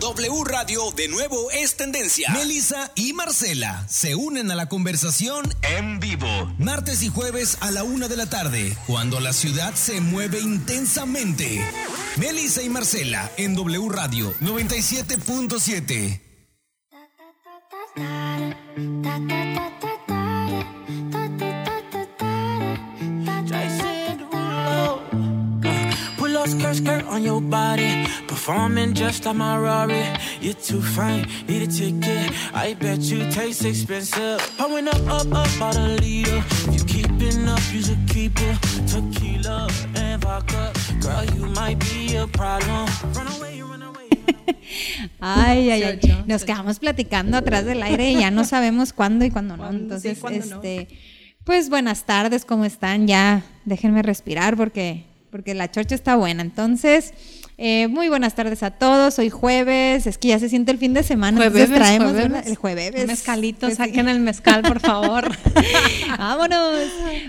[0.00, 2.30] W Radio de nuevo es tendencia.
[2.32, 6.28] Melissa y Marcela se unen a la conversación en vivo.
[6.58, 11.64] Martes y jueves a la una de la tarde, cuando la ciudad se mueve intensamente.
[12.16, 16.20] Melissa y Marcela en W Radio 97.7.
[26.16, 28.06] Pull up skirt, skirt on your body.
[28.48, 30.06] Performing just like my Rari.
[30.40, 32.32] You're too fine, need a ticket.
[32.54, 34.40] I bet you taste expensive.
[34.56, 36.42] Pouring up, up, up, about a liter.
[36.72, 38.56] If you keeping up, you should keep it.
[38.88, 40.72] Tequila and vodka.
[41.02, 42.88] Girl, you might be a problem.
[43.12, 44.08] Run away, run away.
[45.20, 46.24] Ay, ay, ay.
[46.26, 49.70] Nos quedamos platicando atrás del aire y ya no sabemos cuándo y cuándo no.
[49.70, 50.30] Sí, Entonces, no.
[50.30, 50.88] este,
[51.44, 53.06] pues buenas tardes, ¿cómo están?
[53.06, 56.40] Ya déjenme respirar porque, porque la chocha está buena.
[56.40, 57.12] Entonces,
[57.60, 59.18] eh, muy buenas tardes a todos.
[59.18, 61.36] Hoy jueves, es que ya se siente el fin de semana.
[61.36, 62.46] Jueves, traemos jueves.
[62.46, 62.92] el jueves.
[62.96, 65.28] Un mezcalito, Pues saquen el mezcal, por favor.
[66.18, 66.86] Vámonos.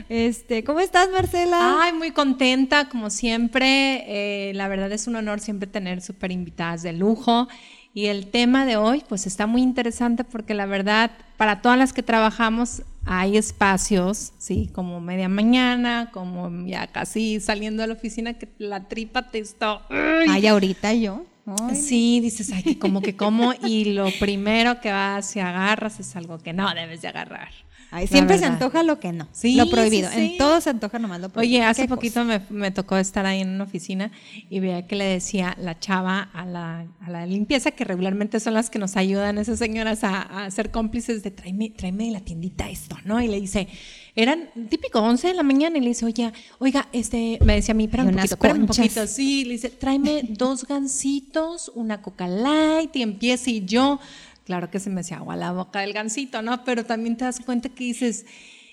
[0.08, 1.80] Este, ¿cómo estás, Marcela?
[1.82, 4.04] Ay, muy contenta, como siempre.
[4.08, 7.48] Eh, la verdad es un honor siempre tener súper invitadas de lujo.
[7.96, 11.92] Y el tema de hoy, pues está muy interesante porque la verdad, para todas las
[11.92, 18.34] que trabajamos, hay espacios, sí, como media mañana, como ya casi saliendo de la oficina,
[18.34, 19.82] que la tripa te está.
[19.90, 21.26] Ay, ahorita yo.
[21.46, 26.00] Ay, Sí, dices, ay, que como que como, y lo primero que vas y agarras
[26.00, 27.50] es algo que no debes de agarrar.
[27.92, 29.28] Ay, siempre se antoja lo que no.
[29.32, 30.10] Sí, lo prohibido.
[30.10, 30.32] sí, sí.
[30.32, 31.60] En todo se antoja nomás lo prohibido.
[31.60, 34.12] Oye, hace ¿Qué poquito me, me tocó estar ahí en una oficina
[34.50, 38.54] y veía que le decía la chava a la, a la limpieza, que regularmente son
[38.54, 42.22] las que nos ayudan, esas señoras, a, a ser cómplices de tráeme, tráeme de la
[42.22, 43.22] tiendita esto, ¿no?
[43.22, 43.68] Y le dice,
[44.16, 47.76] eran típico 11 de la mañana y le dice, oye, oiga, este, me decía a
[47.76, 49.08] mí, Y un poquito, un poquito.
[49.08, 54.00] Sí, le dice, tráeme dos gancitos, una coca light y empieza y yo,
[54.50, 56.64] claro que se me hacía agua la boca del gancito, ¿no?
[56.64, 58.26] Pero también te das cuenta que dices,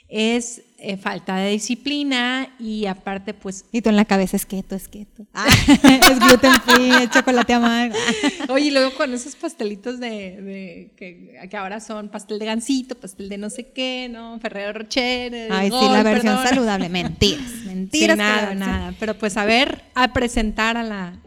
[0.09, 4.75] es eh, falta de disciplina y aparte, pues, Y tú en la cabeza es keto,
[4.75, 5.27] es keto.
[5.35, 5.47] Ah,
[6.11, 7.95] es gluten free, es chocolate amargo.
[8.49, 10.09] Oye, y luego con esos pastelitos de,
[10.41, 14.39] de- que, que ahora son pastel de gansito, pastel de no sé qué, ¿no?
[14.41, 15.35] Ferrero Rocher.
[15.35, 16.49] eh, Ay, sí, la versión perdón.
[16.49, 16.89] saludable.
[16.89, 18.17] Mentiras, Sí, mentiras.
[18.17, 18.95] la nada, versión- nada.
[19.01, 21.19] Pero pues a ver, a presentar a la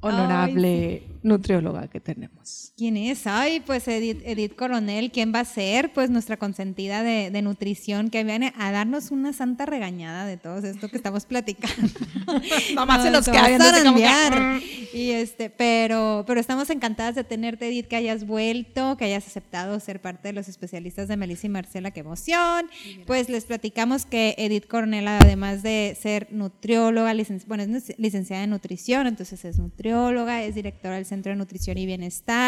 [0.00, 2.39] honorable nutrióloga que tenemos.
[2.76, 3.26] ¿Quién es?
[3.26, 5.92] Ay, pues Edith, Edith Coronel, ¿quién va a ser?
[5.92, 10.58] Pues nuestra consentida de, de nutrición que viene a darnos una santa regañada de todo
[10.66, 11.92] esto que estamos platicando.
[12.74, 14.60] Nomás se nos va queda zarandear.
[14.94, 19.78] Y este, pero, pero estamos encantadas de tenerte, Edith, que hayas vuelto, que hayas aceptado
[19.78, 22.66] ser parte de los especialistas de Melissa y Marcela, qué emoción.
[23.06, 28.50] Pues les platicamos que Edith Coronel, además de ser nutrióloga, licen- bueno, es licenciada en
[28.50, 32.39] nutrición, entonces es nutrióloga, es directora del Centro de Nutrición y Bienestar,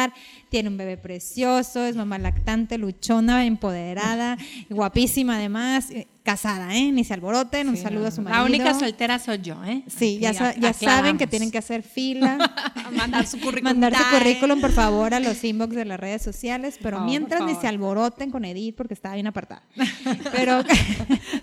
[0.48, 4.36] tiene un bebé precioso, es mamá lactante, luchona, empoderada,
[4.70, 6.92] guapísima además, eh, casada, ¿eh?
[6.92, 8.40] Ni se alboroten, un saludo a su marido.
[8.42, 9.82] La única soltera soy yo, ¿eh?
[9.88, 12.38] Sí, ya, sa- ya saben que tienen que hacer fila.
[12.96, 13.78] Mandar su currículum.
[13.80, 17.54] Mandar su currículum, por favor, a los inbox de las redes sociales, pero mientras ni
[17.56, 19.62] se alboroten con Edith porque estaba bien apartada.
[20.32, 20.62] Pero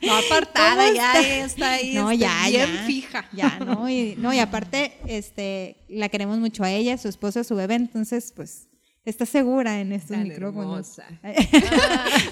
[0.02, 1.46] No apartada, ¿Cómo ya está?
[1.46, 1.94] está ahí.
[1.94, 2.84] No, este, ya, bien ya.
[2.86, 3.26] fija.
[3.34, 7.56] Ya, no, y, no, y aparte, este, la queremos mucho a ella, su esposo, su
[7.56, 8.69] bebé, entonces, pues,
[9.06, 11.00] está segura en estos Tan micrófonos.
[11.00, 11.08] hermosa.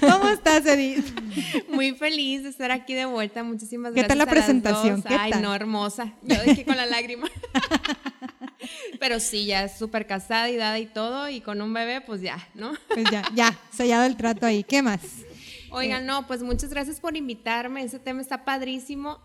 [0.00, 1.04] ¿Cómo estás, Edith?
[1.70, 3.42] Muy feliz de estar aquí de vuelta.
[3.42, 4.08] Muchísimas ¿Qué gracias.
[4.08, 4.96] tal la a las presentación?
[5.00, 5.04] dos.
[5.06, 5.42] ¿Qué Ay, tal?
[5.42, 6.14] no, hermosa.
[6.22, 7.28] Yo dije con la lágrima.
[9.00, 12.20] Pero sí, ya es súper casada y dada y todo, y con un bebé, pues
[12.20, 12.72] ya, ¿no?
[12.92, 14.64] Pues ya, ya, sellado el trato ahí.
[14.64, 15.00] ¿Qué más?
[15.70, 17.82] Oigan, no, pues muchas gracias por invitarme.
[17.82, 19.20] Ese tema está padrísimo.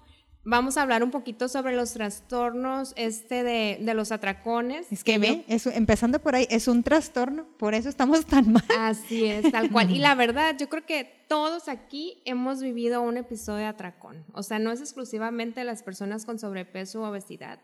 [0.45, 4.91] Vamos a hablar un poquito sobre los trastornos este de, de los atracones.
[4.91, 8.63] Es que ve, empezando por ahí, es un trastorno, por eso estamos tan mal.
[8.77, 9.89] Así es, tal cual.
[9.91, 14.25] Y la verdad, yo creo que todos aquí hemos vivido un episodio de atracón.
[14.33, 17.59] O sea, no es exclusivamente las personas con sobrepeso o obesidad.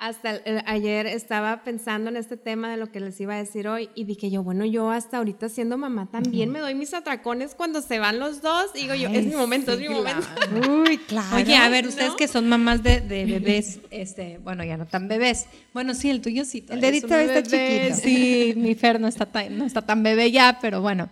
[0.00, 3.38] Hasta el- el- ayer estaba pensando en este tema de lo que les iba a
[3.38, 6.94] decir hoy y dije yo, bueno, yo hasta ahorita siendo mamá también me doy mis
[6.94, 8.72] atracones cuando se van los dos.
[8.74, 10.24] Digo yo, es mi momento, es mi momento.
[10.88, 11.36] Uy, claro.
[11.36, 12.16] Oye, a ver, ustedes ¿no?
[12.16, 15.46] que son mamás de, de bebés, este, bueno, ya no tan bebés.
[15.74, 16.58] Bueno, sí, el tuyo sí.
[16.68, 17.56] El todavía de es un Edith está
[17.96, 18.00] chiquito.
[18.08, 21.08] Sí, mi Fer no está tan, no está tan bebé ya, pero bueno.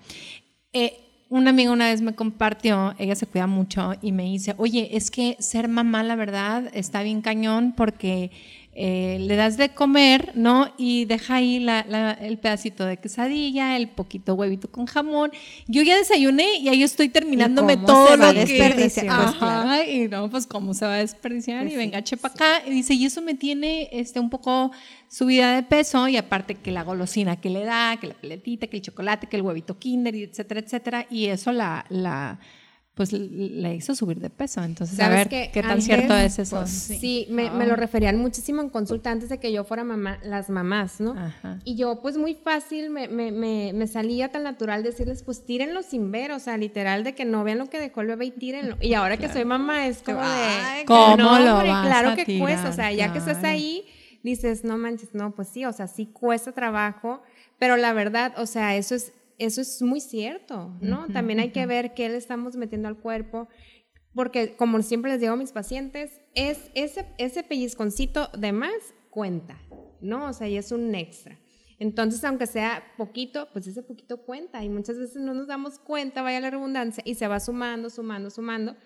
[0.72, 0.96] Eh,
[1.28, 5.10] una amiga una vez me compartió, ella se cuida mucho y me dice, oye, es
[5.10, 8.30] que ser mamá, la verdad, está bien cañón porque
[8.78, 10.70] eh, le das de comer, ¿no?
[10.76, 15.30] Y deja ahí la- la- el pedacito de quesadilla, el poquito huevito con jamón.
[15.66, 18.40] Yo ya desayuné y ahí estoy terminándome todo se va lo que...
[18.44, 19.06] desperdiciar?
[19.06, 19.90] Pues, Ajá, claro.
[19.90, 22.62] y no, pues cómo se va a desperdiciar Pues y sí, venga, chepa acá.
[22.66, 24.70] Y dice, y eso me tiene este, un poco
[25.08, 28.76] subida de peso y aparte que la golosina que le da, que la peletita, que
[28.76, 31.06] el chocolate, que el huevito kinder, y etcétera, etcétera.
[31.08, 31.86] Y eso la...
[31.88, 32.38] la
[32.96, 34.62] pues le hizo subir de peso.
[34.64, 35.50] Entonces, a ¿Sabes ver qué?
[35.52, 36.56] qué tan Antes, cierto es eso.
[36.56, 40.18] pues, sí, me, me lo referían muchísimo en consulta antes de que yo fuera mamá,
[40.24, 41.10] las mamás, ¿no?
[41.12, 41.58] Ajá.
[41.64, 45.82] Y yo, pues muy fácil, me, me, me, me salía tan natural decirles, pues tírenlo
[45.82, 48.30] sin ver, o sea, literal, de que no vean lo que dejó el bebé y
[48.30, 48.78] tírenlo.
[48.80, 52.16] Y ahora que soy mamá es como de, ¿cómo no, lo hombre, vas claro a
[52.16, 52.48] que tirar?
[52.48, 53.84] cuesta, o sea, ya que estás ahí,
[54.22, 57.20] dices, no manches, no, pues sí, o sea, sí cuesta trabajo,
[57.58, 61.06] pero la verdad, o sea, eso es, eso es muy cierto, ¿no?
[61.12, 63.48] También hay que ver qué le estamos metiendo al cuerpo,
[64.14, 68.72] porque como siempre les digo a mis pacientes, es ese, ese pellizconcito de más
[69.10, 69.58] cuenta,
[70.00, 70.26] ¿no?
[70.28, 71.38] O sea, y es un extra.
[71.78, 76.22] Entonces, aunque sea poquito, pues ese poquito cuenta y muchas veces no nos damos cuenta,
[76.22, 78.76] vaya la redundancia, y se va sumando, sumando, sumando,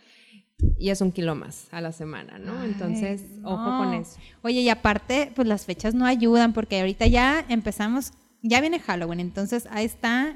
[0.78, 2.64] y es un kilo más a la semana, ¿no?
[2.64, 3.78] Entonces, Ay, ojo no.
[3.78, 4.18] con eso.
[4.42, 9.20] Oye, y aparte, pues las fechas no ayudan porque ahorita ya empezamos, ya viene Halloween,
[9.20, 10.34] entonces ahí está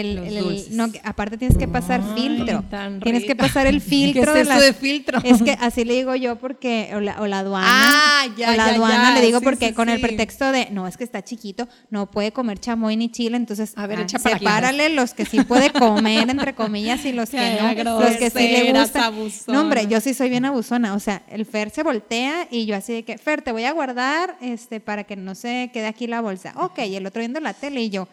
[0.00, 2.64] el, no, aparte tienes que pasar Ay, filtro.
[3.02, 5.18] Tienes que pasar el filtro ¿Qué es eso las- de filtro?
[5.22, 8.50] Es que así le digo yo porque o la, o la aduana, Ah, ya, o
[8.52, 10.96] la ya, aduana ya, le digo sí, porque sí, con el pretexto de no es
[10.96, 14.36] que está chiquito, no puede comer chamoy ni chile, entonces A ver, ah, echa para
[14.36, 14.44] aquí.
[14.44, 18.48] sepárale los que sí puede comer entre comillas y los que no, los que sí
[18.48, 19.12] le gustan.
[19.48, 22.76] No, hombre, yo sí soy bien abusona, o sea, el Fer se voltea y yo
[22.76, 26.06] así de que, Fer, te voy a guardar este para que no se quede aquí
[26.06, 26.54] la bolsa.
[26.56, 28.08] Ok, y el otro viendo la tele y yo,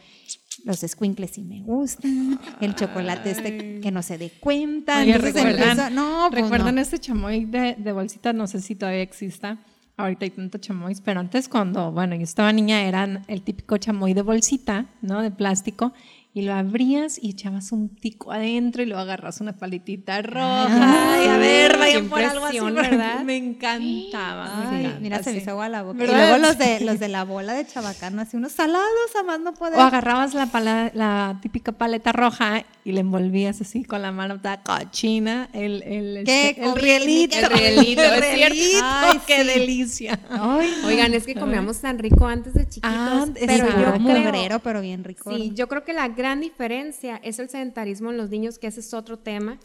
[0.66, 5.00] los squinkles sí me gustan, el chocolate este que no se dé cuenta.
[5.02, 6.82] Oye, ¿recuerdan, empiezo- no, pues ¿recuerdan no.
[6.82, 8.34] este chamoy de, de bolsita?
[8.34, 9.58] No sé si todavía exista.
[9.98, 14.14] Ahorita hay tanto chamoy, pero antes cuando, bueno, yo estaba niña, eran el típico chamoy
[14.14, 15.22] de bolsita, ¿no?
[15.22, 15.92] De plástico.
[16.32, 21.16] Y lo abrías y echabas un tico adentro y luego agarras una palitita roja.
[21.16, 23.22] Ay, a ver, qué vayan por algo así, ¿verdad?
[23.24, 24.46] Me encantaba.
[24.70, 25.98] me Ay, encanta, mira, se me hizo agua la boca.
[25.98, 26.30] Y ¿Verdad?
[26.30, 28.88] luego los de, los de la bola de chabacano, así unos salados,
[29.20, 29.80] a más no poder.
[29.80, 34.40] O agarrabas la, pala- la típica paleta roja y le envolvías así con la mano
[34.40, 36.50] toda cochina el, el, ¿Qué?
[36.50, 37.38] este, el Con- rielito.
[37.38, 38.54] el rielito, El es cierto.
[38.56, 39.48] rielito, Ay, qué sí.
[39.48, 40.20] delicia.
[40.30, 44.82] Ay, Oigan, es que comíamos tan rico antes de chiquitos, Ah, pero yo creo, pero
[44.82, 45.36] bien rico.
[45.36, 48.82] Sí, yo creo que la gran diferencia es el sedentarismo en los niños, que ese
[48.82, 49.58] es otro tema,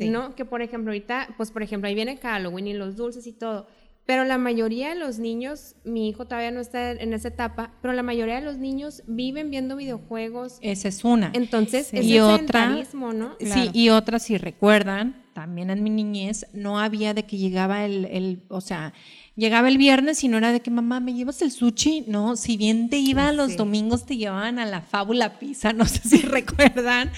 [0.00, 0.34] ¿no?
[0.34, 3.68] Que por ejemplo ahorita, pues por ejemplo ahí viene Halloween y los dulces y todo,
[4.06, 7.94] pero la mayoría de los niños, mi hijo todavía no está en esa etapa, pero
[7.94, 11.30] la mayoría de los niños viven viendo videojuegos, Esa es una.
[11.32, 13.36] entonces es y el otra, sedentarismo, ¿no?
[13.38, 18.04] sí, y otra, si recuerdan, también en mi niñez no había de que llegaba el,
[18.06, 18.92] el, o sea,
[19.40, 22.04] llegaba el viernes y no era de que mamá, ¿me llevas el sushi?
[22.06, 26.00] No, si bien te iba los domingos te llevaban a la fábula pizza, no sé
[26.08, 27.10] si recuerdan,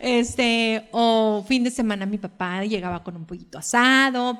[0.00, 4.38] este, o fin de semana mi papá llegaba con un pollito asado,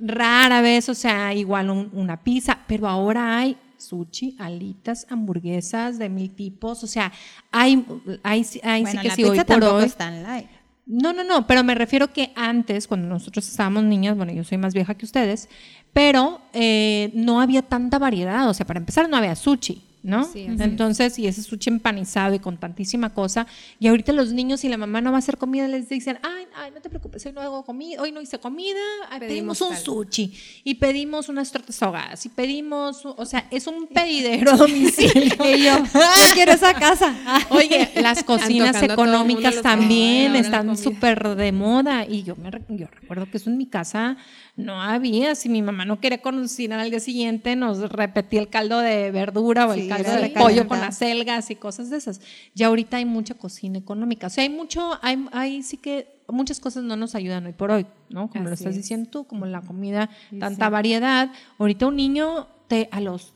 [0.00, 6.08] rara vez, o sea, igual un- una pizza, pero ahora hay sushi, alitas, hamburguesas de
[6.08, 7.12] mil tipos, o sea,
[7.52, 7.84] hay,
[8.22, 9.84] hay, hay bueno, sí que sí hoy por tampoco hoy.
[9.84, 10.46] es tan light.
[10.88, 14.56] No, no, no, pero me refiero que antes, cuando nosotros estábamos niñas, bueno, yo soy
[14.56, 15.48] más vieja que ustedes,
[15.96, 20.24] pero eh, no había tanta variedad, o sea, para empezar no había sushi, ¿no?
[20.24, 20.44] Sí.
[20.46, 23.46] Entonces, y ese sushi empanizado y con tantísima cosa,
[23.80, 26.48] y ahorita los niños y la mamá no va a hacer comida, les dicen, ay,
[26.54, 28.78] ay, no te preocupes, hoy no hago comida, hoy no hice comida,
[29.08, 29.78] ay, pedimos, Pedimos un tal.
[29.78, 30.34] sushi,
[30.64, 35.34] y pedimos unas tortas ahogadas, y pedimos, o sea, es un pedidero a domicilio.
[35.46, 36.00] Y yo, yo
[36.34, 37.16] quiero esa casa.
[37.48, 42.04] Oye, las cocinas económicas también están súper de moda.
[42.06, 44.18] Y yo me yo recuerdo que eso en mi casa
[44.56, 45.34] no había.
[45.34, 49.66] Si mi mamá no quería cocinar al día siguiente, nos repetía el caldo de verdura
[49.66, 52.20] o el caldo de pollo con las selgas y cosas de esas.
[52.54, 54.28] Ya ahorita hay mucha cocina económica.
[54.28, 57.70] O sea, hay mucho, hay, hay sí que muchas cosas no nos ayudan hoy por
[57.70, 58.28] hoy, ¿no?
[58.30, 58.76] Como lo estás es.
[58.76, 61.30] diciendo tú, como la comida, tanta variedad.
[61.58, 63.32] Ahorita un niño te, a los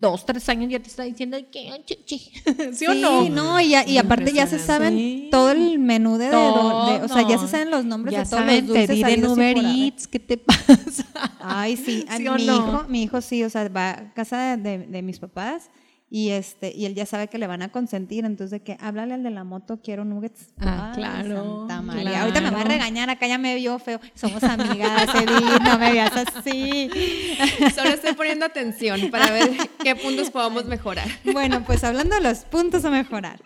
[0.00, 2.30] dos, tres años ya te está diciendo que chuchi.
[2.72, 3.60] ¿Sí, o no?
[3.60, 5.28] y, ya- y aparte ya se saben Sí.
[5.30, 7.46] todo el menú de, de- de- o sea, ya Todo.
[7.46, 9.76] se saben los nombres Ya de todos saben los dulces en Uber haber.
[9.78, 11.06] Eats, ¿qué te pasa?
[11.40, 12.54] Ay, sí, a ¿Sí o mi no?
[12.56, 15.70] hijo, mi hijo sí, o sea, va a casa de, de- de mis papás
[16.14, 19.14] y este y él ya sabe que le van a consentir, entonces de que háblale
[19.14, 20.46] al de la moto, quiero nuggets.
[20.60, 22.02] Ah, Ay, claro, Santa María.
[22.02, 22.18] claro.
[22.18, 24.00] Ahorita me va a regañar, acá ya me vio feo.
[24.14, 26.88] Somos amigas, Edith, no me veas así.
[27.74, 29.50] Solo estoy poniendo atención para ver
[29.82, 31.08] qué puntos podemos mejorar.
[31.24, 33.42] Bueno, pues hablando de los puntos a mejorar,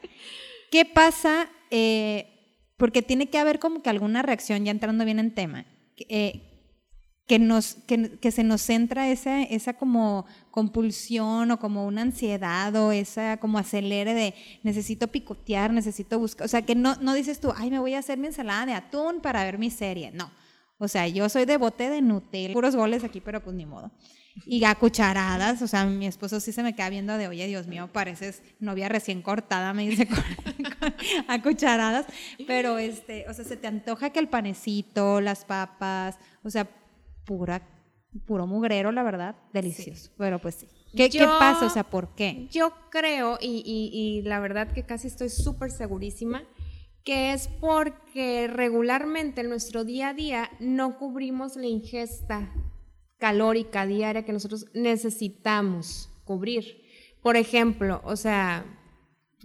[0.71, 1.49] ¿qué pasa?
[1.71, 2.27] Eh,
[2.77, 5.65] porque tiene que haber como que alguna reacción, ya entrando bien en tema.
[5.97, 6.48] Eh,
[7.29, 12.75] que, nos, que, que se nos centra esa, esa como compulsión o como una ansiedad
[12.75, 17.39] o esa como acelere de necesito picotear, necesito buscar, o sea, que no, no dices
[17.39, 20.31] tú, ay, me voy a hacer mi ensalada de atún para ver mi serie, no.
[20.79, 23.93] O sea, yo soy de bote de Nutella, puros goles aquí, pero pues ni modo.
[24.47, 27.67] Y a cucharadas, o sea, mi esposo sí se me queda viendo de, oye, Dios
[27.67, 30.09] mío, pareces novia recién cortada, me dice,
[31.29, 32.07] a cucharadas.
[32.47, 36.69] Pero, este, o sea, se te antoja que el panecito, las papas, o sea,
[37.29, 37.61] pura,
[38.27, 40.11] puro mugrero, la verdad, delicioso.
[40.17, 40.69] Pero pues sí.
[40.97, 41.67] ¿Qué, ¿Qué, pasa?
[41.67, 42.49] O sea, ¿por qué?
[42.51, 46.43] Yo creo, y, y, y la verdad que casi estoy súper segurísima,
[47.05, 52.51] que es porque regularmente en nuestro día a día no cubrimos la ingesta
[53.19, 56.83] calórica diaria que nosotros necesitamos cubrir.
[57.23, 58.65] Por ejemplo, o sea,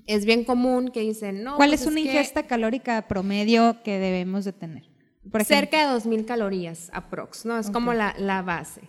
[0.08, 1.58] es bien común que dicen, no.
[1.58, 4.93] ¿Cuál pues es una ingesta calórica promedio que debemos de tener?
[5.46, 7.58] Cerca de 2.000 calorías aprox, ¿no?
[7.58, 8.82] Es como la, la, base.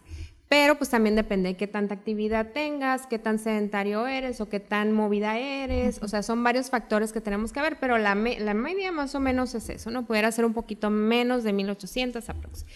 [0.48, 4.60] Pero pues también depende de qué tanta actividad tengas, qué tan sedentario eres o qué
[4.60, 6.00] tan movida eres.
[6.02, 9.20] O sea, son varios factores que tenemos que ver, pero la, la media más o
[9.20, 10.04] menos es eso, ¿no?
[10.06, 12.66] Pudiera ser un poquito menos de 1.800 aprox.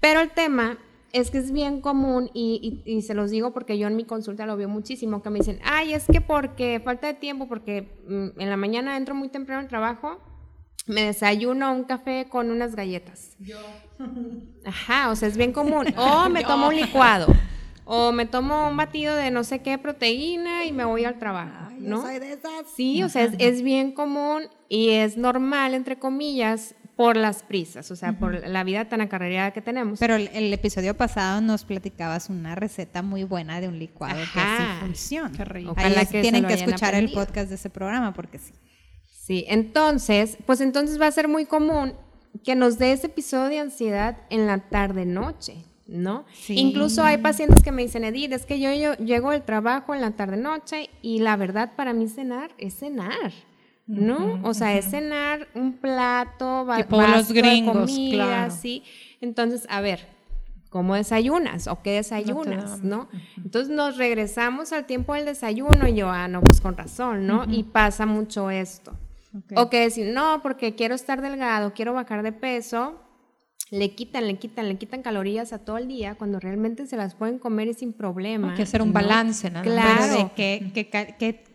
[0.00, 0.78] Pero el tema
[1.12, 4.04] es que es bien común y, y, y, se los digo porque yo en mi
[4.04, 7.88] consulta lo veo muchísimo, que me dicen, ay, es que porque falta de tiempo, porque
[8.08, 10.20] mm, en la mañana entro muy temprano al trabajo
[10.86, 13.36] me desayuno un café con unas galletas.
[13.38, 13.58] Yo.
[14.64, 15.86] Ajá, o sea, es bien común.
[15.96, 17.26] O me tomo un licuado.
[17.86, 21.70] O me tomo un batido de no sé qué proteína y me voy al trabajo,
[21.78, 22.02] ¿no?
[22.02, 22.64] Soy de esas.
[22.74, 27.96] Sí, o sea, es, bien común y es normal, entre comillas, por las prisas, o
[27.96, 29.98] sea, por la vida tan acarreada que tenemos.
[29.98, 34.64] Pero el, episodio pasado nos platicabas una receta muy buena de un licuado que sí
[34.80, 35.36] funciona.
[35.36, 35.74] Qué rico.
[35.76, 38.54] Ahí que tienen que escuchar el podcast de ese programa porque sí.
[39.24, 41.94] Sí, entonces, pues entonces va a ser muy común
[42.44, 46.26] que nos dé ese episodio de ansiedad en la tarde-noche, ¿no?
[46.48, 50.10] Incluso hay pacientes que me dicen, Edith, es que yo, llego del trabajo en la
[50.10, 53.32] tarde-noche y la verdad para mí cenar es cenar.
[53.86, 54.40] ¿no?
[54.42, 58.82] o sea, es cenar un plato, tipo los gringos, de comida, ¿sí?
[59.22, 60.06] Entonces, a ver,
[60.68, 61.66] ¿cómo desayunas?
[61.66, 62.82] ¿O qué desayunas?
[62.82, 67.26] No, Entonces nos regresamos al tiempo del desayuno y yo, ah, no, pues con razón,
[67.26, 67.46] ¿no?
[67.50, 68.92] Y pasa mucho esto.
[69.56, 73.00] O que decir, no, porque quiero estar delgado, quiero bajar de peso,
[73.70, 77.14] le quitan, le quitan, le quitan calorías a todo el día cuando realmente se las
[77.14, 78.50] pueden comer y sin problema.
[78.50, 79.62] Hay que hacer un balance, ¿no?
[79.62, 80.32] Claro.
[80.36, 80.70] qué,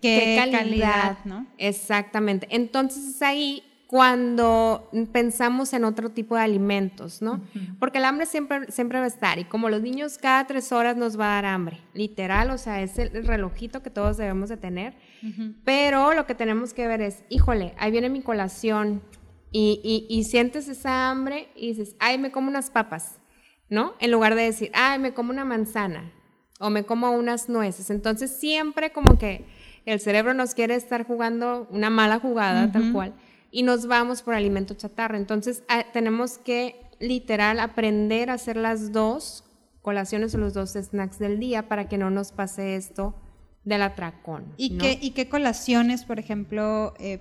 [0.02, 1.48] qué, calidad, ¿no?
[1.58, 2.48] Exactamente.
[2.52, 7.42] Entonces es ahí cuando pensamos en otro tipo de alimentos, ¿no?
[7.80, 10.96] Porque el hambre siempre, siempre va a estar y como los niños cada tres horas
[10.96, 14.58] nos va a dar hambre, literal, o sea, es el relojito que todos debemos de
[14.58, 14.94] tener,
[15.64, 19.02] pero lo que tenemos que ver es, híjole, ahí viene mi colación
[19.52, 23.20] y, y, sientes esa hambre y dices, ay, me como unas papas,
[23.70, 23.96] ¿no?
[24.00, 26.12] En lugar de decir, ay, me como una manzana
[26.60, 27.90] o me como unas nueces.
[27.90, 29.46] Entonces siempre como que
[29.86, 33.14] el cerebro nos quiere estar jugando una mala jugada, tal cual
[33.52, 35.18] y nos vamos por alimento chatarra.
[35.18, 39.44] Entonces tenemos que literal aprender a hacer las dos
[39.82, 43.16] colaciones o los dos snacks del día para que no nos pase esto
[43.70, 44.54] del atracón.
[44.58, 47.20] ¿Y, qué, ¿y qué colaciones, por ejemplo, eh,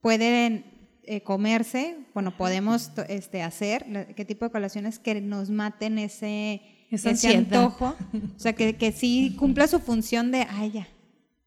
[0.00, 0.64] pueden
[1.04, 1.98] eh, comerse?
[2.14, 7.94] Bueno, podemos este, hacer, ¿qué tipo de colaciones que nos maten ese, ese antojo?
[8.36, 10.88] O sea, que, que sí cumpla su función de, ay, ya,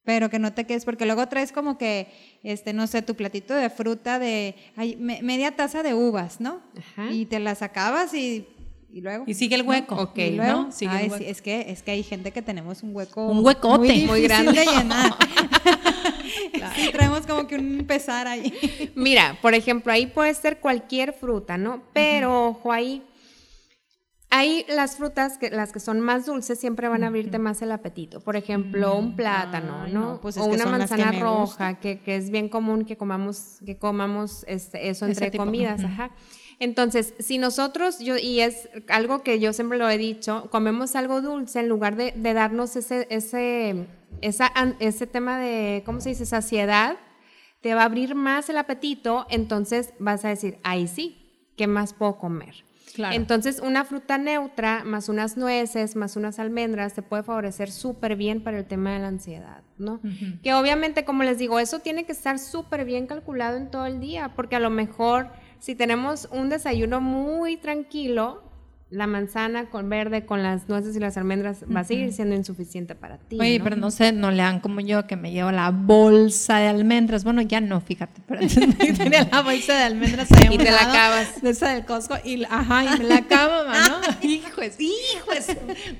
[0.05, 2.08] pero que no te quedes, porque luego traes como que,
[2.43, 4.55] este, no sé, tu platito de fruta de
[5.00, 6.62] media taza de uvas, ¿no?
[6.77, 7.12] Ajá.
[7.12, 8.46] Y te las acabas y,
[8.94, 9.24] y luego.
[9.26, 9.96] Y sigue el hueco.
[9.96, 10.72] Ok, ¿no?
[10.72, 11.26] Sigue el hueco.
[11.26, 13.26] es, que, es que hay gente que tenemos un hueco.
[13.26, 14.06] Un huecote.
[14.06, 15.14] Muy, grande de llenar.
[16.76, 18.92] Sí, traemos como que un pesar ahí.
[18.96, 21.84] Mira, por ejemplo, ahí puede ser cualquier fruta, ¿no?
[21.94, 23.04] Pero, ojo ahí
[24.36, 27.72] Ahí las frutas, que, las que son más dulces, siempre van a abrirte más el
[27.72, 28.20] apetito.
[28.20, 30.20] Por ejemplo, un mm, plátano, ¿no?
[30.22, 34.90] Pues o una manzana roja, que, que, es bien común que comamos, que comamos este,
[34.90, 35.84] eso entre comidas.
[35.84, 36.10] Ajá.
[36.60, 41.22] Entonces, si nosotros, yo, y es algo que yo siempre lo he dicho, comemos algo
[41.22, 43.88] dulce en lugar de, de darnos ese, ese,
[44.22, 46.25] esa, ese tema de, ¿cómo se dice?
[46.25, 46.98] Saciedad,
[47.62, 51.93] te va a abrir más el apetito, entonces vas a decir, ahí sí, ¿qué más
[51.93, 52.55] puedo comer?
[52.98, 58.43] Entonces, una fruta neutra más unas nueces, más unas almendras, te puede favorecer súper bien
[58.43, 60.00] para el tema de la ansiedad, ¿no?
[60.43, 64.00] Que obviamente, como les digo, eso tiene que estar súper bien calculado en todo el
[64.00, 65.29] día, porque a lo mejor
[65.63, 68.43] si tenemos un desayuno muy tranquilo,
[68.89, 72.96] la manzana con verde, con las nueces y las almendras, va a seguir siendo insuficiente
[72.96, 73.39] para ti.
[73.39, 73.63] Oye, ¿no?
[73.63, 77.24] pero no sé, no lean como yo que me llevo la bolsa de almendras.
[77.24, 80.82] Bueno, ya no, fíjate, pero antes tenía la bolsa de almendras ahí Y te la
[80.82, 81.41] acabas.
[81.41, 83.96] De esa del Costco y la- ajá, y me la acabo, mano.
[84.22, 85.48] hijos, hijos.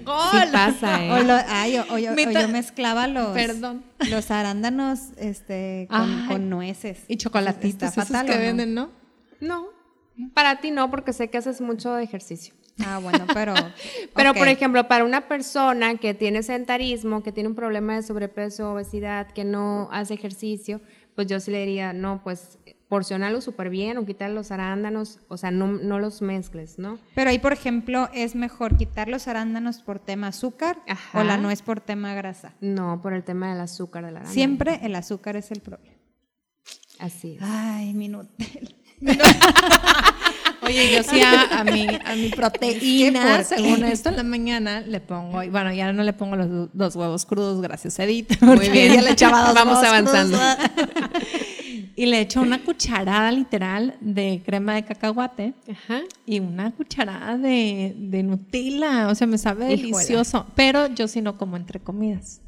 [0.04, 0.18] Gol.
[0.32, 1.12] Sí pasa, ¿eh?
[1.14, 3.84] O, lo- ay, o- o yo, o yo mezclaba los, Perdón.
[4.10, 7.00] los arándanos este, con, con nueces.
[7.08, 8.42] Y chocolatitos Está esos fatal, que ¿o no?
[8.42, 9.03] venden, ¿no?
[9.44, 9.68] No,
[10.34, 12.54] para ti no, porque sé que haces mucho ejercicio.
[12.86, 13.54] Ah, bueno, pero.
[14.16, 18.72] Pero, por ejemplo, para una persona que tiene sedentarismo, que tiene un problema de sobrepeso,
[18.72, 20.82] obesidad, que no hace ejercicio,
[21.16, 22.60] pues yo sí le diría, no, pues
[22.90, 27.00] porcionalo súper bien o quitar los arándanos, o sea, no, no los mezcles, ¿no?
[27.16, 31.20] Pero ahí, por ejemplo, es mejor quitar los arándanos por tema azúcar Ajá.
[31.20, 32.54] o la nuez por tema grasa.
[32.62, 34.34] No, por el tema del azúcar del arándano.
[34.34, 35.98] Siempre el azúcar es el problema.
[37.00, 37.42] Así es.
[37.42, 38.76] Ay, mi Nutella.
[40.66, 45.02] Oye, yo sí a, a mi, a mi proteína, según esto en la mañana, le
[45.02, 48.42] pongo, y bueno, ya no le pongo los do- dos huevos crudos, gracias Edith.
[48.42, 48.92] Muy bien.
[48.94, 50.38] ella le echaba dos Vamos avanzando.
[50.38, 50.58] crudos.
[51.98, 56.00] y le echo una cucharada literal de crema de cacahuate Ajá.
[56.26, 59.10] y una cucharada de, de Nutella.
[59.10, 60.48] O sea, me sabe delicioso.
[60.56, 62.40] Pero yo sí no como entre comidas.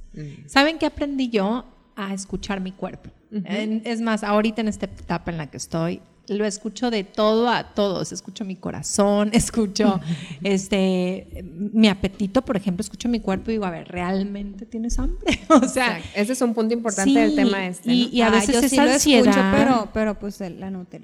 [0.47, 1.65] ¿Saben qué aprendí yo?
[1.95, 3.09] A escuchar mi cuerpo.
[3.31, 7.49] En- es más, ahorita en esta etapa en la que estoy, lo escucho de todo
[7.49, 8.11] a todos.
[8.11, 9.99] Escucho mi corazón, escucho
[10.43, 15.39] este mi apetito, por ejemplo, escucho mi cuerpo y digo, a ver, ¿realmente tienes hambre?
[15.49, 15.99] O sea.
[16.15, 17.91] Ese es un punto importante sí, del tema este.
[17.91, 18.09] y- ¿no?
[18.13, 20.51] y a Ay, veces yo esa sí lo escucho, pero, pero pues la es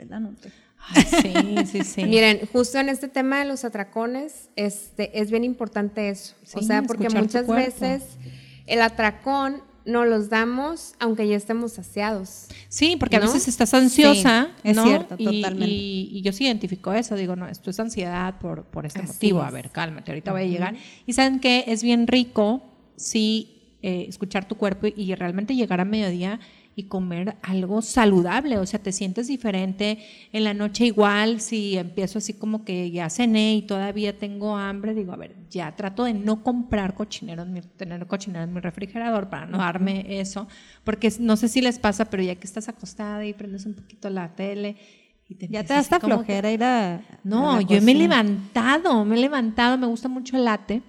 [0.09, 0.21] la.
[0.93, 2.05] Ay, sí, sí, sí.
[2.05, 6.33] Miren, justo en este tema de los atracones, este, es bien importante eso.
[6.55, 8.03] o sea, porque muchas veces
[8.65, 12.47] el atracón no los damos aunque ya estemos saciados.
[12.69, 14.83] Sí, porque a veces estás ansiosa, Sí, es ¿no?
[14.85, 15.67] cierto, Y- totalmente.
[15.75, 19.13] Y, y yo sí identifico eso, digo, no, esto es ansiedad por, por este Así
[19.13, 19.41] motivo.
[19.41, 19.47] es.
[19.47, 20.75] A ver, cálmate, ahorita voy a llegar.
[21.05, 22.61] Y saben que es bien rico,
[22.95, 26.39] sí, eh, escuchar tu cuerpo y, realmente llegar a mediodía
[26.75, 29.97] y comer algo saludable, o sea, te sientes diferente.
[30.31, 34.93] En la noche igual, si empiezo así como que ya cené y todavía tengo hambre,
[34.93, 38.61] digo, a ver, ya trato de no comprar cochinero, en mi- tener cochinero en mi
[38.61, 40.47] refrigerador para no darme eso,
[40.85, 44.09] porque no sé si les pasa, pero ya que estás acostada y prendes un poquito
[44.09, 44.77] la tele
[45.37, 47.01] te Ya te da que- flojera ir a.
[47.23, 50.81] no, a yo me he levantado, me he levantado, me gusta mucho el latte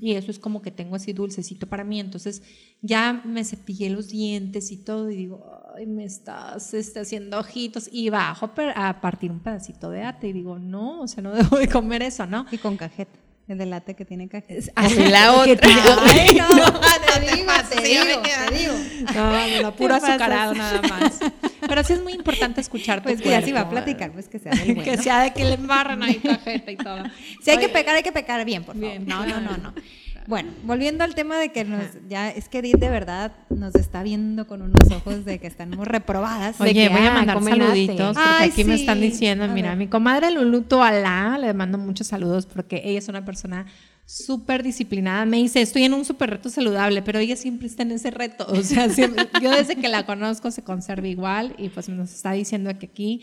[0.00, 2.42] y eso es como que tengo así dulcecito para mí, entonces
[2.80, 5.44] ya me cepillé los dientes y todo y digo,
[5.76, 10.32] ay, me estás este, haciendo ojitos y bajo a partir un pedacito de ate y
[10.32, 12.46] digo, no, o sea, no debo de comer eso, ¿no?
[12.50, 13.18] Y con cajeta.
[13.46, 14.70] El de latte que tiene cajeta.
[14.74, 15.56] Así la otra.
[15.56, 18.04] te- Ay, no, te digo, te digo,
[18.48, 18.74] te digo.
[19.14, 21.18] no, no, no, puro azucarado nada más.
[21.66, 24.28] Pero sí es muy importante escuchar tu Pues que ya si va a platicar, pues
[24.28, 24.84] que sea del bueno.
[24.84, 27.02] Que sea de que le embarran ahí cajeta y todo.
[27.42, 28.90] Si hay que Oye, pecar, hay que pecar bien, por favor.
[28.90, 29.74] Bien, no, no, no, no.
[30.28, 34.02] Bueno, volviendo al tema de que nos, ya es que Edith de verdad nos está
[34.02, 36.58] viendo con unos ojos de que estamos reprobadas.
[36.58, 38.82] de Oye, que, voy a ah, mandar come saluditos porque Ay, aquí me sí.
[38.82, 39.78] están diciendo, A mira, ver.
[39.78, 43.64] mi comadre Lulu Toalá, le mando muchos saludos porque ella es una persona
[44.08, 45.26] súper disciplinada.
[45.26, 48.46] Me dice, estoy en un súper reto saludable, pero ella siempre está en ese reto.
[48.48, 52.32] O sea, siempre- yo desde que la conozco se conserva igual y pues nos está
[52.32, 53.20] diciendo que aquí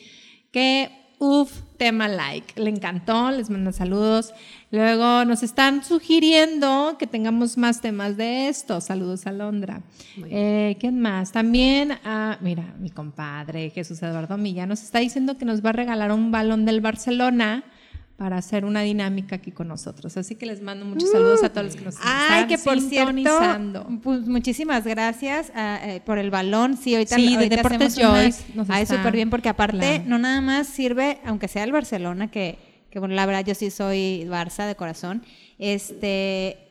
[0.52, 2.62] que, uff, tema like.
[2.62, 4.32] Le encantó, les mando saludos.
[4.69, 8.80] Luego nos están sugiriendo que tengamos más temas de esto.
[8.80, 9.82] Saludos a Londra.
[10.30, 11.32] Eh, ¿Quién más?
[11.32, 15.74] También, ah, mira, mi compadre Jesús Eduardo Milla nos está diciendo que nos va a
[15.74, 17.63] regalar un balón del Barcelona
[18.17, 20.15] para hacer una dinámica aquí con nosotros.
[20.15, 22.80] Así que les mando muchos saludos a todos los que nos Ay, están que por
[22.80, 23.88] cierto, sintonizando.
[24.01, 26.78] pues muchísimas gracias ah, eh, por el balón.
[26.78, 30.04] Sí, ahorita, Sí, de Deportes una- Joyce nos Ay, súper bien, porque aparte Claro.
[30.08, 32.58] no nada más sirve, aunque sea el Barcelona, que,
[32.89, 35.21] que bueno, la verdad yo sí soy Barça de corazón,
[35.60, 36.64] este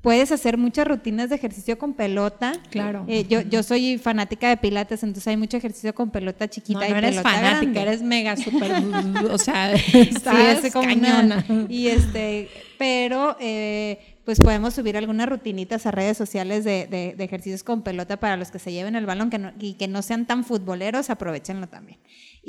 [0.00, 2.52] puedes hacer muchas rutinas de ejercicio con pelota.
[2.70, 3.04] Claro.
[3.08, 6.86] Eh, yo, yo soy fanática de pilates, entonces hay mucho ejercicio con pelota chiquita No,
[6.86, 7.80] y no eres pelota fanática, grande.
[7.82, 8.70] eres mega súper,
[9.30, 11.44] o sea, Sí, estás es como cañona.
[11.48, 17.14] una- y este, pero eh, pues podemos subir algunas rutinitas a redes sociales de, de-
[17.16, 19.88] de ejercicios con pelota para los que se lleven el balón que no- y que
[19.88, 21.98] no sean tan futboleros, aprovechenlo también.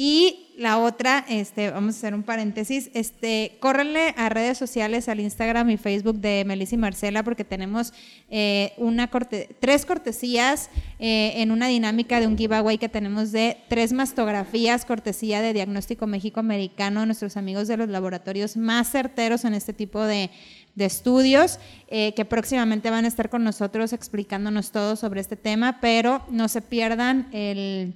[0.01, 5.19] Y la otra, este, vamos a hacer un paréntesis, este, córrenle a redes sociales, al
[5.19, 7.91] Instagram y Facebook de Melissa y Marcela, porque tenemos
[8.29, 13.57] eh, una corte, tres cortesías eh, en una dinámica de un giveaway que tenemos de
[13.67, 19.53] tres mastografías, cortesía de Diagnóstico México Americano, nuestros amigos de los laboratorios más certeros en
[19.53, 20.29] este tipo de,
[20.75, 21.59] de estudios,
[21.89, 26.47] eh, que próximamente van a estar con nosotros explicándonos todo sobre este tema, pero no
[26.47, 27.95] se pierdan el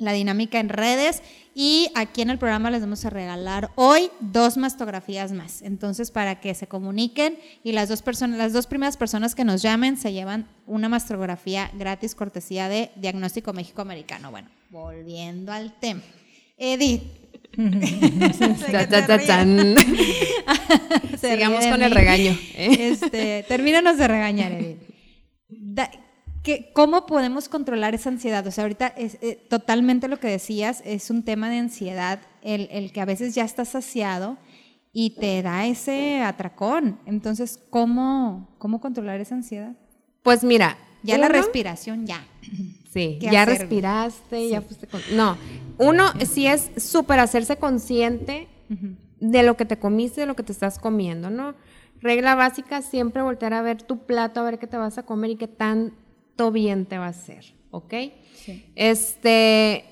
[0.00, 1.22] la dinámica en redes
[1.54, 5.62] y aquí en el programa les vamos a regalar hoy dos mastografías más.
[5.62, 9.62] Entonces, para que se comuniquen y las dos personas, las dos primeras personas que nos
[9.62, 14.30] llamen se llevan una mastografía gratis cortesía de Diagnóstico México Americano.
[14.30, 16.02] Bueno, volviendo al tema.
[16.56, 17.02] Edith.
[21.20, 22.38] Sigamos con el regaño.
[22.54, 22.92] ¿eh?
[22.92, 24.78] Este, termínanos de regañar, Edith.
[26.72, 28.46] ¿Cómo podemos controlar esa ansiedad?
[28.46, 32.68] O sea, ahorita es eh, totalmente lo que decías, es un tema de ansiedad, el,
[32.70, 34.38] el, que a veces ya estás saciado
[34.92, 36.98] y te da ese atracón.
[37.06, 39.76] Entonces, ¿cómo, cómo controlar esa ansiedad?
[40.22, 40.78] Pues mira.
[41.02, 42.22] Ya la respiración, ya.
[42.92, 45.00] Sí, ya respiraste, ya fuiste con...
[45.12, 45.38] No,
[45.78, 48.48] uno sí es súper hacerse consciente
[49.20, 51.54] de lo que te comiste, de lo que te estás comiendo, ¿no?
[52.00, 55.30] Regla básica, siempre voltear a ver tu plato, a ver qué te vas a comer
[55.30, 55.94] y qué tan
[56.52, 57.94] bien te va a hacer, ¿ok?
[58.74, 59.84] Este,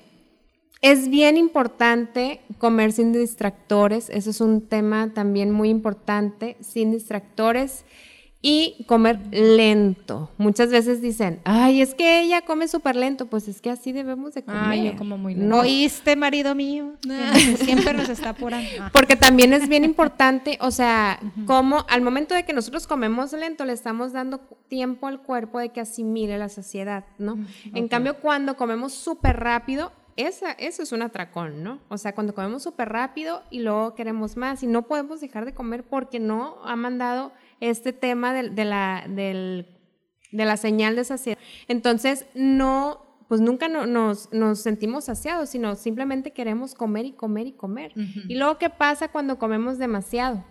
[0.81, 7.85] es bien importante comer sin distractores, eso es un tema también muy importante, sin distractores
[8.41, 10.31] y comer lento.
[10.37, 14.33] Muchas veces dicen, ay, es que ella come súper lento, pues es que así debemos
[14.33, 14.61] de comer.
[14.63, 15.49] Ay, yo como muy lento.
[15.49, 16.93] ¿No oíste, marido mío?
[17.57, 18.69] Siempre nos está apurando.
[18.79, 18.89] Ah.
[18.93, 23.65] Porque también es bien importante, o sea, como al momento de que nosotros comemos lento,
[23.65, 27.37] le estamos dando tiempo al cuerpo de que asimile la saciedad, ¿no?
[27.73, 31.79] En cambio, cuando comemos súper rápido, esa, eso es un atracón, ¿no?
[31.87, 35.53] O sea, cuando comemos súper rápido y luego queremos más y no podemos dejar de
[35.53, 39.65] comer porque no ha mandado este tema de, la, de
[40.31, 41.37] la señal de saciedad.
[41.67, 47.51] Entonces, no, pues nunca nos, nos, sentimos saciados, sino simplemente queremos comer y comer y
[47.53, 47.93] comer.
[48.27, 50.43] Y luego, ¿qué pasa cuando comemos demasiado?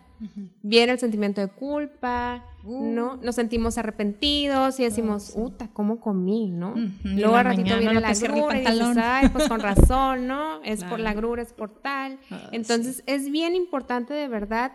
[0.63, 3.15] Viene el sentimiento de culpa, ¿no?
[3.15, 3.25] Uh.
[3.25, 6.75] Nos sentimos arrepentidos y decimos, oh, uta, ¿cómo comí, no?
[7.05, 10.63] Luego al ratito viene la grura y dices, ay, pues con razón, ¿no?
[10.63, 12.19] Es por la grura, es por tal.
[12.31, 14.73] Ah, Entonces, es bien importante de verdad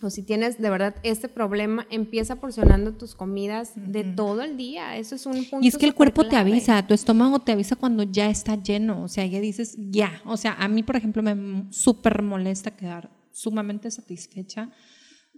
[0.00, 4.96] o si tienes de verdad este problema, empieza porcionando tus comidas de todo el día.
[4.96, 5.60] Eso es un punto.
[5.60, 9.02] Y es que el cuerpo te avisa, tu estómago te avisa cuando ya está lleno.
[9.02, 10.22] O sea, ya dices, ya.
[10.24, 14.70] O sea, a mí, por ejemplo, me súper molesta quedar sumamente satisfecha.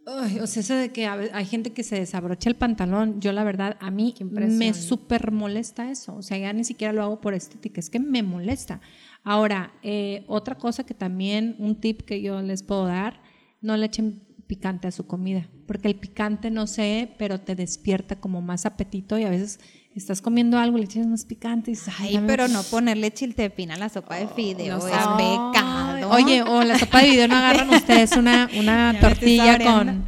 [0.06, 3.78] o sea, eso de que hay gente que se desabrocha el pantalón, yo la verdad,
[3.80, 6.16] a mí me súper molesta eso.
[6.16, 8.80] O sea, ya ni siquiera lo hago por estética, es que me molesta.
[9.22, 13.22] Ahora, eh, otra cosa que también, un tip que yo les puedo dar,
[13.60, 18.16] no le echen picante a su comida, porque el picante no sé, pero te despierta
[18.16, 19.60] como más apetito y a veces
[19.94, 23.78] estás comiendo algo, le echas más picante y dices, ay, pero no ponerle chiltepina a
[23.78, 26.10] la sopa de fideo es pecado.
[26.10, 30.04] Oye, o la sopa de fideo no agarran ustedes una, una tortilla con,